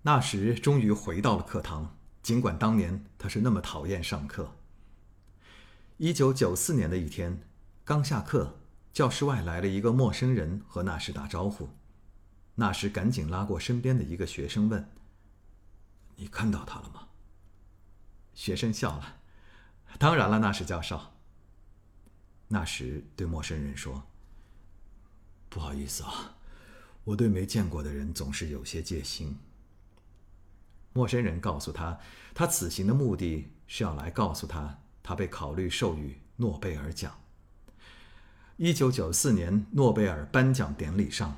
[0.00, 4.54] 那时终于回到了课堂，尽管当年他是那么讨厌上课。
[5.98, 7.42] 一九九四年的一天，
[7.84, 8.56] 刚下课，
[8.94, 11.68] 教室外来了一个陌生人和纳什打招呼。
[12.54, 14.90] 纳什赶紧拉过身边的一个学生问
[16.18, 17.08] ：“你看到他了吗？”
[18.34, 19.16] 学生笑了
[19.98, 21.00] ：“当然了，那是教授。”
[22.48, 24.04] 那时对陌生人说
[25.50, 26.36] ：“不好意思啊，
[27.04, 29.38] 我对没见过的人总是有些戒心。”
[30.94, 31.98] 陌生人告诉他，
[32.34, 37.20] 他此行的目的是要来告诉他，他被考虑授予诺贝尔奖。
[38.56, 41.36] 一九九四年诺贝尔颁奖典礼上，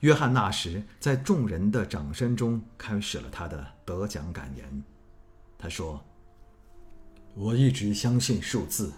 [0.00, 4.84] 约翰·纳什在众人的掌声中开始了他的得奖感言。
[5.58, 6.02] 他说
[7.34, 8.92] ：“我一直相信数字，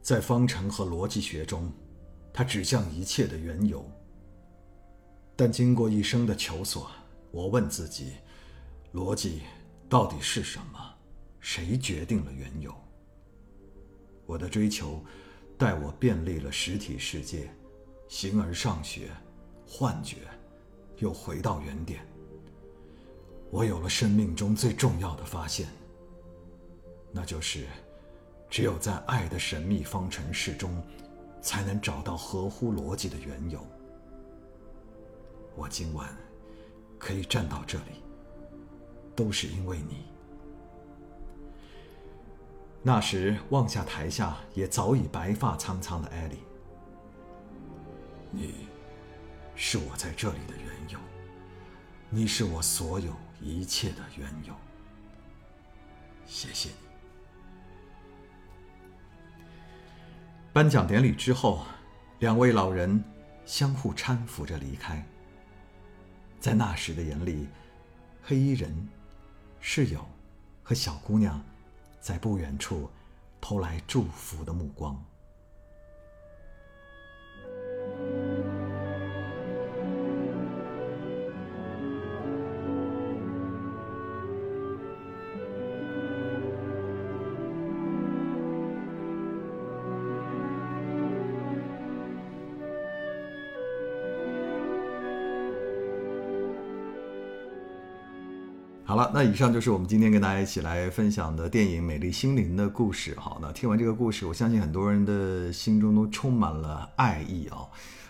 [0.00, 1.70] 在方程和逻辑学中，
[2.32, 3.88] 它指向一切的缘由。
[5.36, 6.90] 但经过一生的求索，
[7.30, 8.14] 我问自己。”
[8.94, 9.42] 逻辑
[9.88, 10.78] 到底是什么？
[11.40, 12.72] 谁决定了缘由？
[14.24, 15.04] 我的追求
[15.58, 17.52] 带我便利了实体世界，
[18.06, 19.10] 形而上学，
[19.76, 20.18] 幻觉，
[20.98, 22.06] 又回到原点。
[23.50, 25.66] 我有了生命中最重要的发现，
[27.10, 27.66] 那就是
[28.48, 30.80] 只有在爱的神秘方程式中，
[31.42, 33.58] 才能找到合乎逻辑的缘由。
[35.56, 36.08] 我今晚
[36.96, 38.04] 可以站到这里。
[39.16, 40.04] 都是因为你。
[42.80, 46.38] 那时望下台下也早已白发苍苍的艾莉，
[48.30, 48.54] 你，
[49.56, 50.98] 是我在这里的缘由，
[52.10, 54.54] 你是我所有一切的缘由。
[56.26, 56.74] 谢谢你。
[60.52, 61.64] 颁奖典礼之后，
[62.20, 63.02] 两位老人
[63.44, 65.04] 相互搀扶着离开。
[66.40, 67.48] 在那时的眼里，
[68.22, 68.88] 黑衣人。
[69.66, 70.06] 室友
[70.62, 71.42] 和小姑娘
[72.02, 72.90] 在不远处
[73.40, 75.02] 投来祝福的目光。
[99.14, 103.14] 那以上就是我们今天跟大家一起来分享的电影《美丽心灵》的故事。
[103.16, 107.62] 好，那听完这个故事，我相信很多人的心中都充满了爱意啊！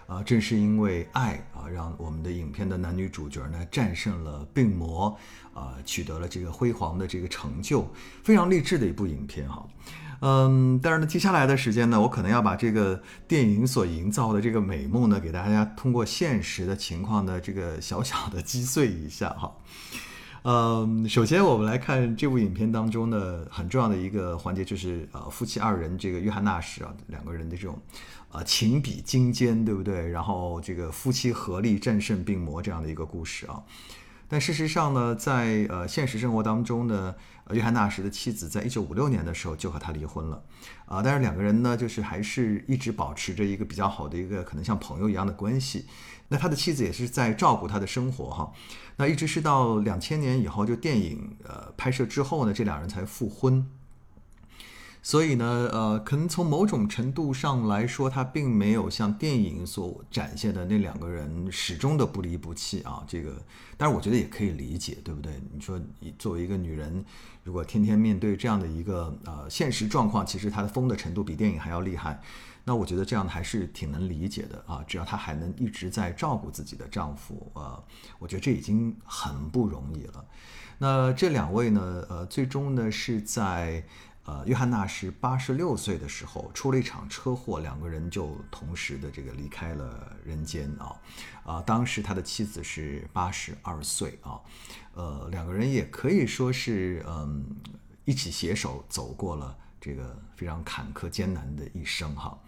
[0.07, 5.14] 啊，正是因为爱啊，让我们的影片的男女主角呢战胜了病魔，
[5.52, 7.86] 啊，取得了这个辉煌的这个成就，
[8.22, 9.62] 非常励志的一部影片哈。
[10.22, 12.98] 嗯，但是呢，接下来的时间呢，我可能要把这个
[13.28, 19.55] 电影所营造的这个美梦呢，给大家通过现实的情况呢，这个小小的 击碎一下哈。
[20.47, 27.78] 嗯，首先我们来看这部影片当中的很重要的一个环节，就是呃夫妻二人这个约翰纳什啊两个人的这种，
[28.28, 30.07] 啊情比金坚，对不对？
[30.11, 33.62] 然后这个夫妻合力战胜病魔这样的一个故事啊。
[34.28, 37.14] 但事实上呢，在呃现实生活当中呢，
[37.53, 40.42] 约翰纳什的妻子在一九五六年的时候就和他离婚了，
[40.84, 45.86] 啊，但是两个人呢，就是还是一直保持着一个比较好的一个可能像朋友一样的关系。
[46.28, 48.53] 那他的妻子也是在照顾他的生活哈。
[48.97, 53.66] 那一直是到两千年以后，就电影呃拍摄之后呢，这两人才复婚。
[55.03, 63.05] 所以呢，呃，可能从某种程度上来说，他并没有像电影所展现的那两个人始终的不离不弃啊。
[63.07, 63.36] 这个，
[63.76, 65.34] 但是我觉得也可以理解，对不对？
[65.53, 67.05] 你说，你作为一个女人，
[67.42, 72.22] 如果天天面对这样的一个呃现实状况，其实她的疯的程度比电影还要厉害。
[72.66, 77.84] 那我觉得这样还是挺能理解的啊，只要她还能一直在照顾自己的丈夫啊，
[78.18, 80.24] 我觉得这已经很不容易了。
[80.78, 83.84] 那这两位呢，呃，最终呢是在
[84.24, 90.96] 呃约翰纳什八十六岁的时候出了一场车祸，两个人就同时的这个离开了人间啊
[91.44, 94.40] 啊，当时他的妻子是八十二岁啊，
[94.94, 97.44] 呃，两个人也可以说是嗯
[98.06, 99.58] 一起携手走过了。
[99.85, 102.39] 这个非常坎坷艰难的一生哈，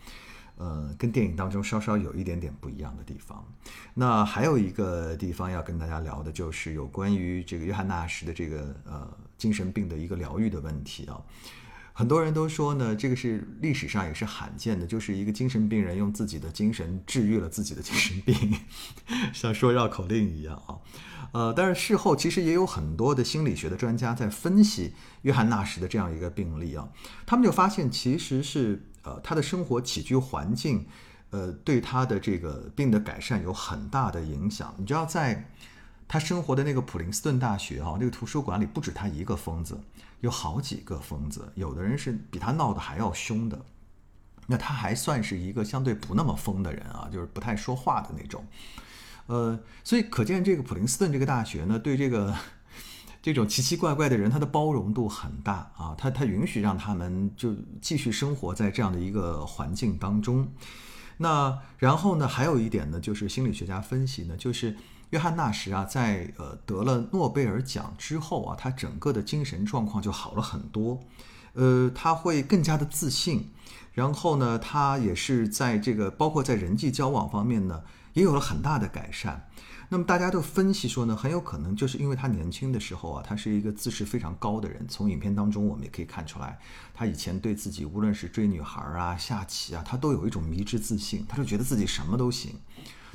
[0.57, 3.45] 呃，跟电影当中稍稍有一点点不一样的地方。
[3.93, 9.07] 那还有一个地方要跟大家聊的，就是有关于这个约翰纳什的这个呃
[9.37, 11.21] 精神病的一个疗愈的问题啊。
[11.99, 18.37] 很多人都说呢，这个是历史上也是罕见的，就是一个精神病人用自己的精神治愈了自己的精神病，
[19.33, 20.77] 像说绕口令一样啊。
[21.33, 24.93] 呃，但是事后其实也有很多的心理学的专家在分析
[25.23, 26.87] 约翰纳什的这样一个病例啊，
[27.25, 30.85] 他们就发现其实是呃他的生活起居环境，
[31.31, 34.75] 呃对他的这个病的改善有很大的影响。
[34.77, 35.51] 你知道在
[36.07, 39.81] 他生活的那个普林斯顿大学哈、这个图书馆里不止他一个疯子，
[40.27, 43.59] 有好几个疯子，有的人是比他闹得还要凶的。
[44.49, 48.45] 那他还算是一个相对不那么疯的人啊，就是不太说话的那种。
[49.27, 52.33] 呃，所以可见这个普林斯顿这个大学呢，对这个
[53.21, 60.49] 这种奇奇怪怪的人，他的包容度很大啊，他他允许让他们就继续生活在这样的一个环境当中。
[61.19, 64.77] 那然后呢，还有一点呢，就是心理学家分析呢，就是
[65.17, 71.01] 约翰纳什啊，在呃得了诺贝尔奖之后啊，他整个的精神状况就好了很多，
[71.55, 73.51] 呃，他会更加的自信，
[73.95, 79.49] 然后呢，他也是在这个包括在人际交往方面呢，也有了很大的改善。
[79.89, 84.87] 那么大家都分析说呢，很有可能就是因为他年轻的时候啊，他是一个自视非常高的人。
[84.87, 86.59] 从影片当中我们也可以看出来，
[86.93, 92.61] 他以前对自己无论是追女孩啊、下棋啊，他都有一种迷之自信，他就觉得自己什么都行。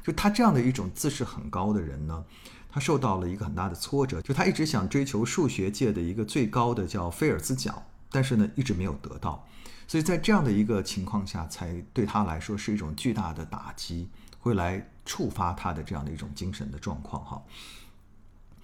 [0.03, 2.25] 就他这样的一种自视很高的人呢，
[2.69, 9.47] 他受到了一个很大的挫折，就他一直想追求数学界的一个最高的叫菲尔兹奖，但是呢一直没有得到。
[9.87, 17.43] 所以在这样的一个情况下，才对他来说是一种巨大的打击，会来触发他的这样的一种精神的状况哈。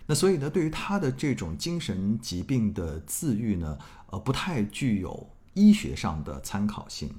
[0.06, 3.78] 那所以呢，对于他的这种精神疾病的自愈呢，
[4.10, 7.10] 呃，不太具有医学上的参考性，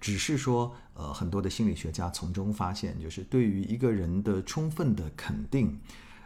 [0.00, 5.80] 只是说，呃，很多的心理学家从中发现，就是对于一个人的充分的肯定，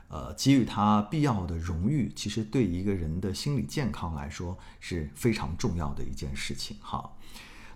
[0.09, 7.13] 呃，给予他必要的荣誉，其实对一个人的心理健康来说是非常重要的一件事情哈。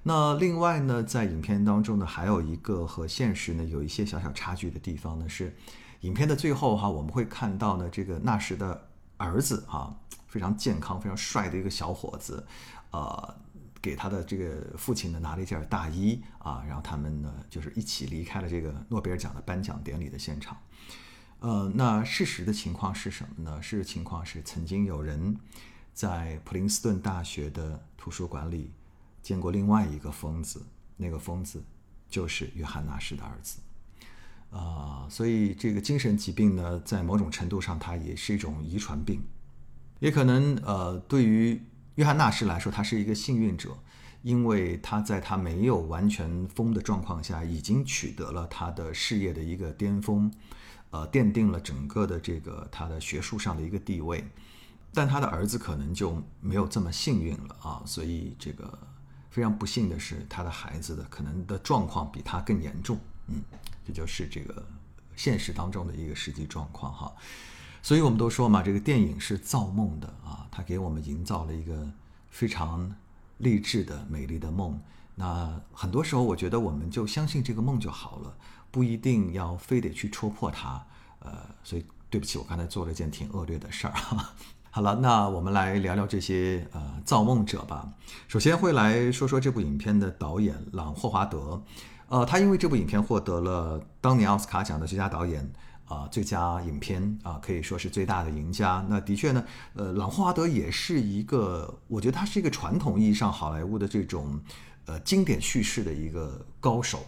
[0.03, 5.57] 那另外呢，在影片当中呢，还有一个和现实呢有一些小小差距的地方呢，是
[6.03, 9.97] 影片的最后哈，我们会看到呢，这个纳什的儿子哈，
[10.29, 12.47] 非常健康、非常帅的一个小伙子，
[12.91, 13.35] 呃，
[13.87, 20.57] 给他的这个父亲呢拿了一件大衣啊，然后他们呢就是一起离开了这个诺贝尔奖的颁奖典礼的现场。
[21.39, 23.63] 呃，那事实的情况是什么呢？
[23.63, 25.37] 事实情况是，曾经有人
[25.95, 28.73] 在普林斯顿大学的图书馆里。
[29.23, 30.65] 见过另外一个疯子，
[30.97, 31.61] 那个疯子
[32.09, 33.59] 就是约翰纳什的儿子，
[34.53, 39.21] 啊，所以这个精神疾病呢，在某种程度上，它也是一种遗传病，
[39.99, 41.61] 也可能呃，对于
[41.97, 43.77] 约翰纳什来说，他是一个幸运者，
[44.23, 50.33] 因为他在他没有完全疯的状况下，已经取得了他的事业的一个巅峰，
[50.91, 54.25] 呃，奠定了整个的这个他的学术上的一个地位，
[54.95, 58.79] 但他的儿子可能就没有这么幸运了啊，所以这个。
[59.29, 63.35] 非常不幸的是，他的孩子的可能的状况比他更严重，嗯，
[63.87, 64.67] 这就是这个
[65.15, 67.13] 现实当中的一个实际状况哈。
[67.87, 71.89] 所以我们都说嘛，这个电影是造梦的啊，它给我们营造了一个
[72.31, 72.93] 非常
[73.39, 74.77] 励志的、美丽的梦。
[75.15, 78.35] 那很多时候，我觉得我们就相信这个梦就好了，
[78.73, 80.85] 不一定要非得去戳破它。
[81.21, 83.95] 呃，所以对不起，我刚才做了一件挺恶劣的事儿。
[84.73, 87.89] 好了，那我们来聊聊这些呃造梦者吧。
[88.27, 91.63] 首先会来说说这部影片的导演朗霍华德，
[92.09, 95.49] 呃，他因为这部影片获得了当年奥斯卡奖的最佳导演
[95.87, 98.85] 啊，最佳影片啊，可以说是最大的赢家。
[98.91, 104.41] 那的确呢，呃，朗霍华德也是一个，我觉得他是一个传统意义上好莱坞的这种
[104.85, 107.07] 呃经典叙事的一个高手。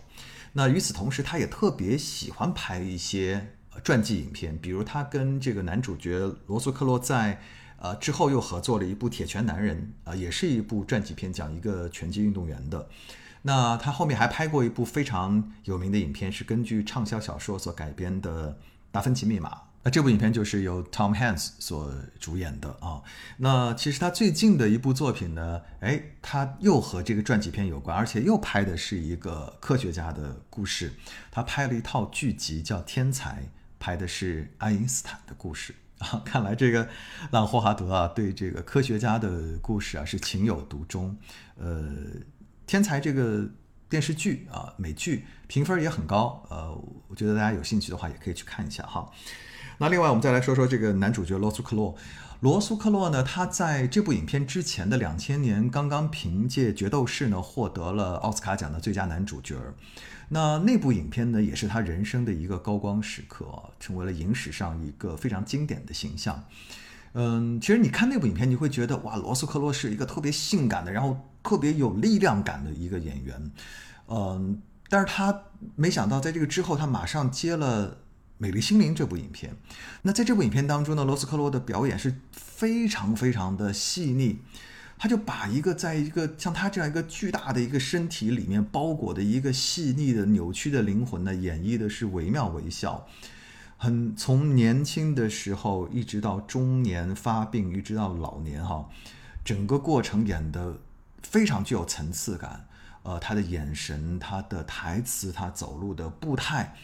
[0.53, 3.55] 那与此同时，他也特别喜欢拍一些
[3.85, 7.41] 传记影片，比如他跟这个男主角罗素克洛在。
[7.81, 12.89] 呃，之后又合作了一部《铁拳男人》，啊，也是一部传记片，讲一个拳击运动员的。
[13.43, 18.53] 那他后面还拍过一部非常有名的影片，是根据畅销小说所改编的
[18.91, 19.51] 《达芬奇密码》。
[19.85, 23.01] 那这部影片就是由 Tom Hanks 所主演的啊。
[23.37, 30.95] 那其实他最近的一部作品呢，哎，他又和这个传记片有关，而且又拍的是一个科学家的故事。
[31.31, 33.31] 他拍了一套剧集叫《天才》，
[33.79, 35.75] 拍的是爱因斯坦的故事。
[35.99, 36.89] 啊，看来这个
[37.31, 41.17] 朗霍华德啊，对这个科学家的故事啊是情有独钟。
[41.57, 41.89] 呃，
[42.69, 43.49] 天才这个
[43.89, 46.45] 电视剧啊，美剧评分也很高。
[46.51, 46.71] 呃，
[47.09, 49.11] 我觉得大家有兴趣的话，也可以去看一下哈。
[49.79, 51.97] 那另外，我们再来说说这个男主角罗素克洛。
[52.41, 59.57] 罗素克洛呢，他在这部影片之前的两千年，刚刚凭借《决斗士》呢，获得了奥斯卡奖的最佳男主角。
[60.29, 63.47] 那那部影片呢，也是他人生的一个高光时刻，
[63.81, 66.45] 成为了影史上一个非常经典的形象。
[67.15, 73.51] 嗯，其实你看那部影片，你会觉得哇，罗斯克洛是一个特别性感的，然后特别有力量感的一个演员。
[74.09, 75.43] 嗯，但是他
[75.75, 77.91] 没想到在这个之后，他马上接了
[78.37, 79.57] 《美丽心灵》这部影片。
[80.03, 84.39] 那在这部影片当中呢，罗斯克洛的表演是非常非常的细腻。
[85.01, 93.07] 他就把一个在一个像他这样一个巨大的一个身体里面包裹的一个细腻的扭曲的灵魂呢，演绎的是惟妙惟肖。
[93.79, 98.87] 很从年轻的时候一直到中年发病，一直到老年哈，
[99.45, 100.81] 整个过程演得
[101.23, 102.67] 非常具有层次感。
[103.05, 106.75] 呃，他的眼神、他的台词、他走路的步态，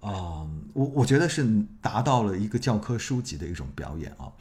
[0.00, 4.32] 啊，我我觉得是达到了一个教科书级的一种表演啊。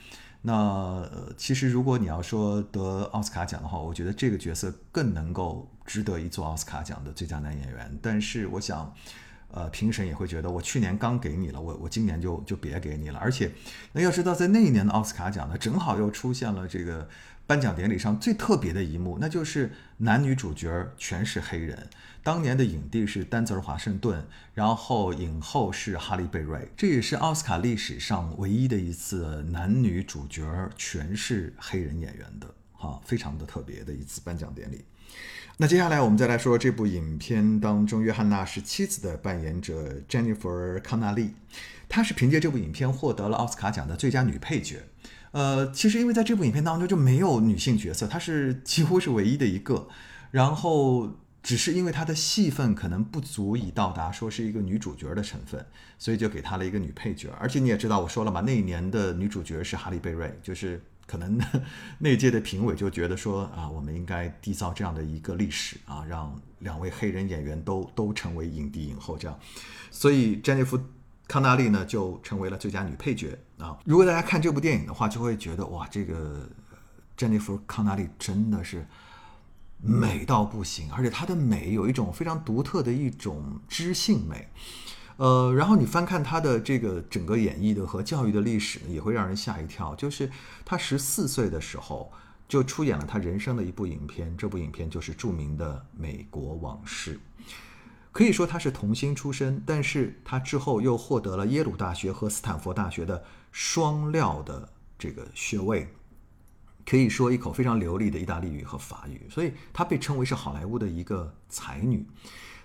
[0.43, 7.99] 那，其实如果你要说得奥斯卡奖的话，我觉得这个角色更能够值得一座奥斯卡奖的最佳男演员。
[8.01, 8.93] 但是我想，
[9.54, 13.20] 呃，评审也会觉得我去年刚给你了，我我今年就就别给你了。
[13.20, 13.52] 而且，
[13.93, 17.08] 那要知道，在那一年的奥斯卡奖呢，正好又出现了这个。
[17.47, 21.89] 颁奖典礼上最特别的一幕，那就是男女主角全是黑人。
[22.24, 30.45] 当年的影帝是丹泽尔·华盛顿，然后影后是哈利·贝瑞，这也是奥斯卡历史上唯一的一次男女主角
[30.78, 34.86] 全是黑人演员的，哈，非常的特别的一次颁奖典礼。
[35.62, 40.49] 那接下来我们再来说这部影片当中约翰纳什妻子的扮演者珍妮弗·
[40.82, 41.36] 康纳利，
[41.88, 44.82] 她是凭借这部影片获得了奥斯卡奖的最佳女配角。
[45.34, 49.88] 呃，其实因为在这部影片当中就没有女性角色，她是几乎是唯一的一个，
[50.32, 55.64] 然后只是因为她的戏份可能不足以到达说是一个女主角的成分，
[55.99, 57.30] 所以就给她了一个女配角。
[57.39, 60.82] 而且你也知道，我说了嘛，那一年的女主角是哈利贝瑞，就是
[61.12, 61.38] 可能
[61.99, 69.38] 那届的评委就觉得说啊，我们应该缔造这样的一个历史啊，让两位黑人演员都都成为影帝影后这样，
[69.91, 70.80] 所以詹妮弗。
[71.28, 73.80] 康纳利呢就成为了最佳女配角啊！
[73.86, 76.45] 如果大家看这部电影的话，就会觉得哇，这个
[77.16, 78.86] 詹妮弗·康纳利真的是
[79.82, 84.49] 美到不行，而且她的美有一种非常独特的一种知性美。
[85.22, 89.93] 呃，然后你翻看她的这个整个演绎的和教育的历史呢，也会让人吓一跳。
[89.93, 90.28] 就是
[90.65, 92.11] 她十四岁的时候
[92.47, 97.17] 就出演了她人生的一部影片，这部影片就是著名的《美国往事》。
[98.11, 104.67] 可以说他是童星出身，但是他之后又获得了耶鲁大学和斯坦福大学的双料的
[104.97, 105.88] 这个学位，
[106.84, 112.03] 可以说一口非常流利的意大利语和法语，所以她被称为是好莱坞的一个才女。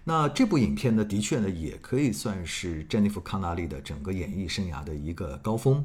[0.09, 5.85] 那这部影片呢，的确呢，也可以算是詹妮弗·康纳利的整个演艺生涯的一个高峰。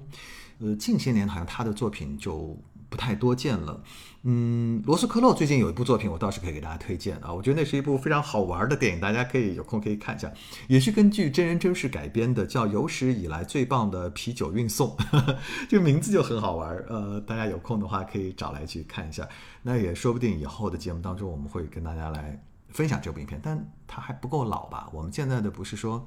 [0.60, 2.56] 呃，近些年好像她的作品就。
[2.92, 3.82] 不太多见了，
[4.24, 10.30] 嗯，罗斯科洛最近有一部作品，我倒是可以给大家推荐啊，我觉得那是一部非常好玩的电影，大家可以有空可以看一下，
[10.68, 14.90] 也是根据真人真事改编的，叫《有史以来最棒的啤酒运送》，
[15.70, 19.26] 这个名字就很好玩，呃，大家有空的话可以找来去看一下，
[19.64, 22.38] 那也说不定以后的节目当中我们会跟大家来
[22.74, 24.90] 分享这部影片，但它还不够老吧？
[24.92, 26.06] 我们现在的不是说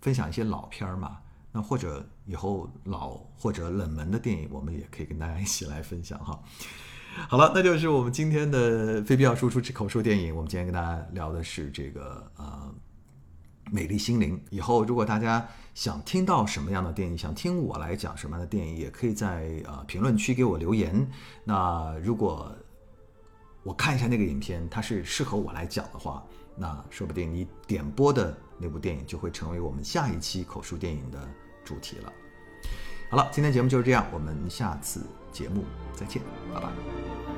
[0.00, 1.18] 分享一些老片儿嘛？
[1.52, 6.40] 那或者以后老或者冷门的电影，我们也可以跟大家一起来分享哈。
[7.28, 10.34] 好了，那就是我们今天的非必要输出之口述电影。
[10.34, 12.74] 我们今天跟大家聊的是这个呃
[13.70, 14.34] 《美丽心灵》。
[14.48, 21.06] 以后如果大家想听到什么样的电影，想听我来讲什么样的电影，也可以在呃评论区给我留言。
[21.44, 22.50] 那如果
[23.62, 26.22] 我看一下那个影片，它是适合我来讲的话，
[26.56, 31.18] 那说不定你点播的那部电影就会成为我们下一期口述电影的。
[31.64, 32.12] 主题了。
[33.08, 35.62] 好了，今天节目就是这样，我们下次节目
[35.94, 36.20] 再见，
[36.52, 37.31] 拜拜。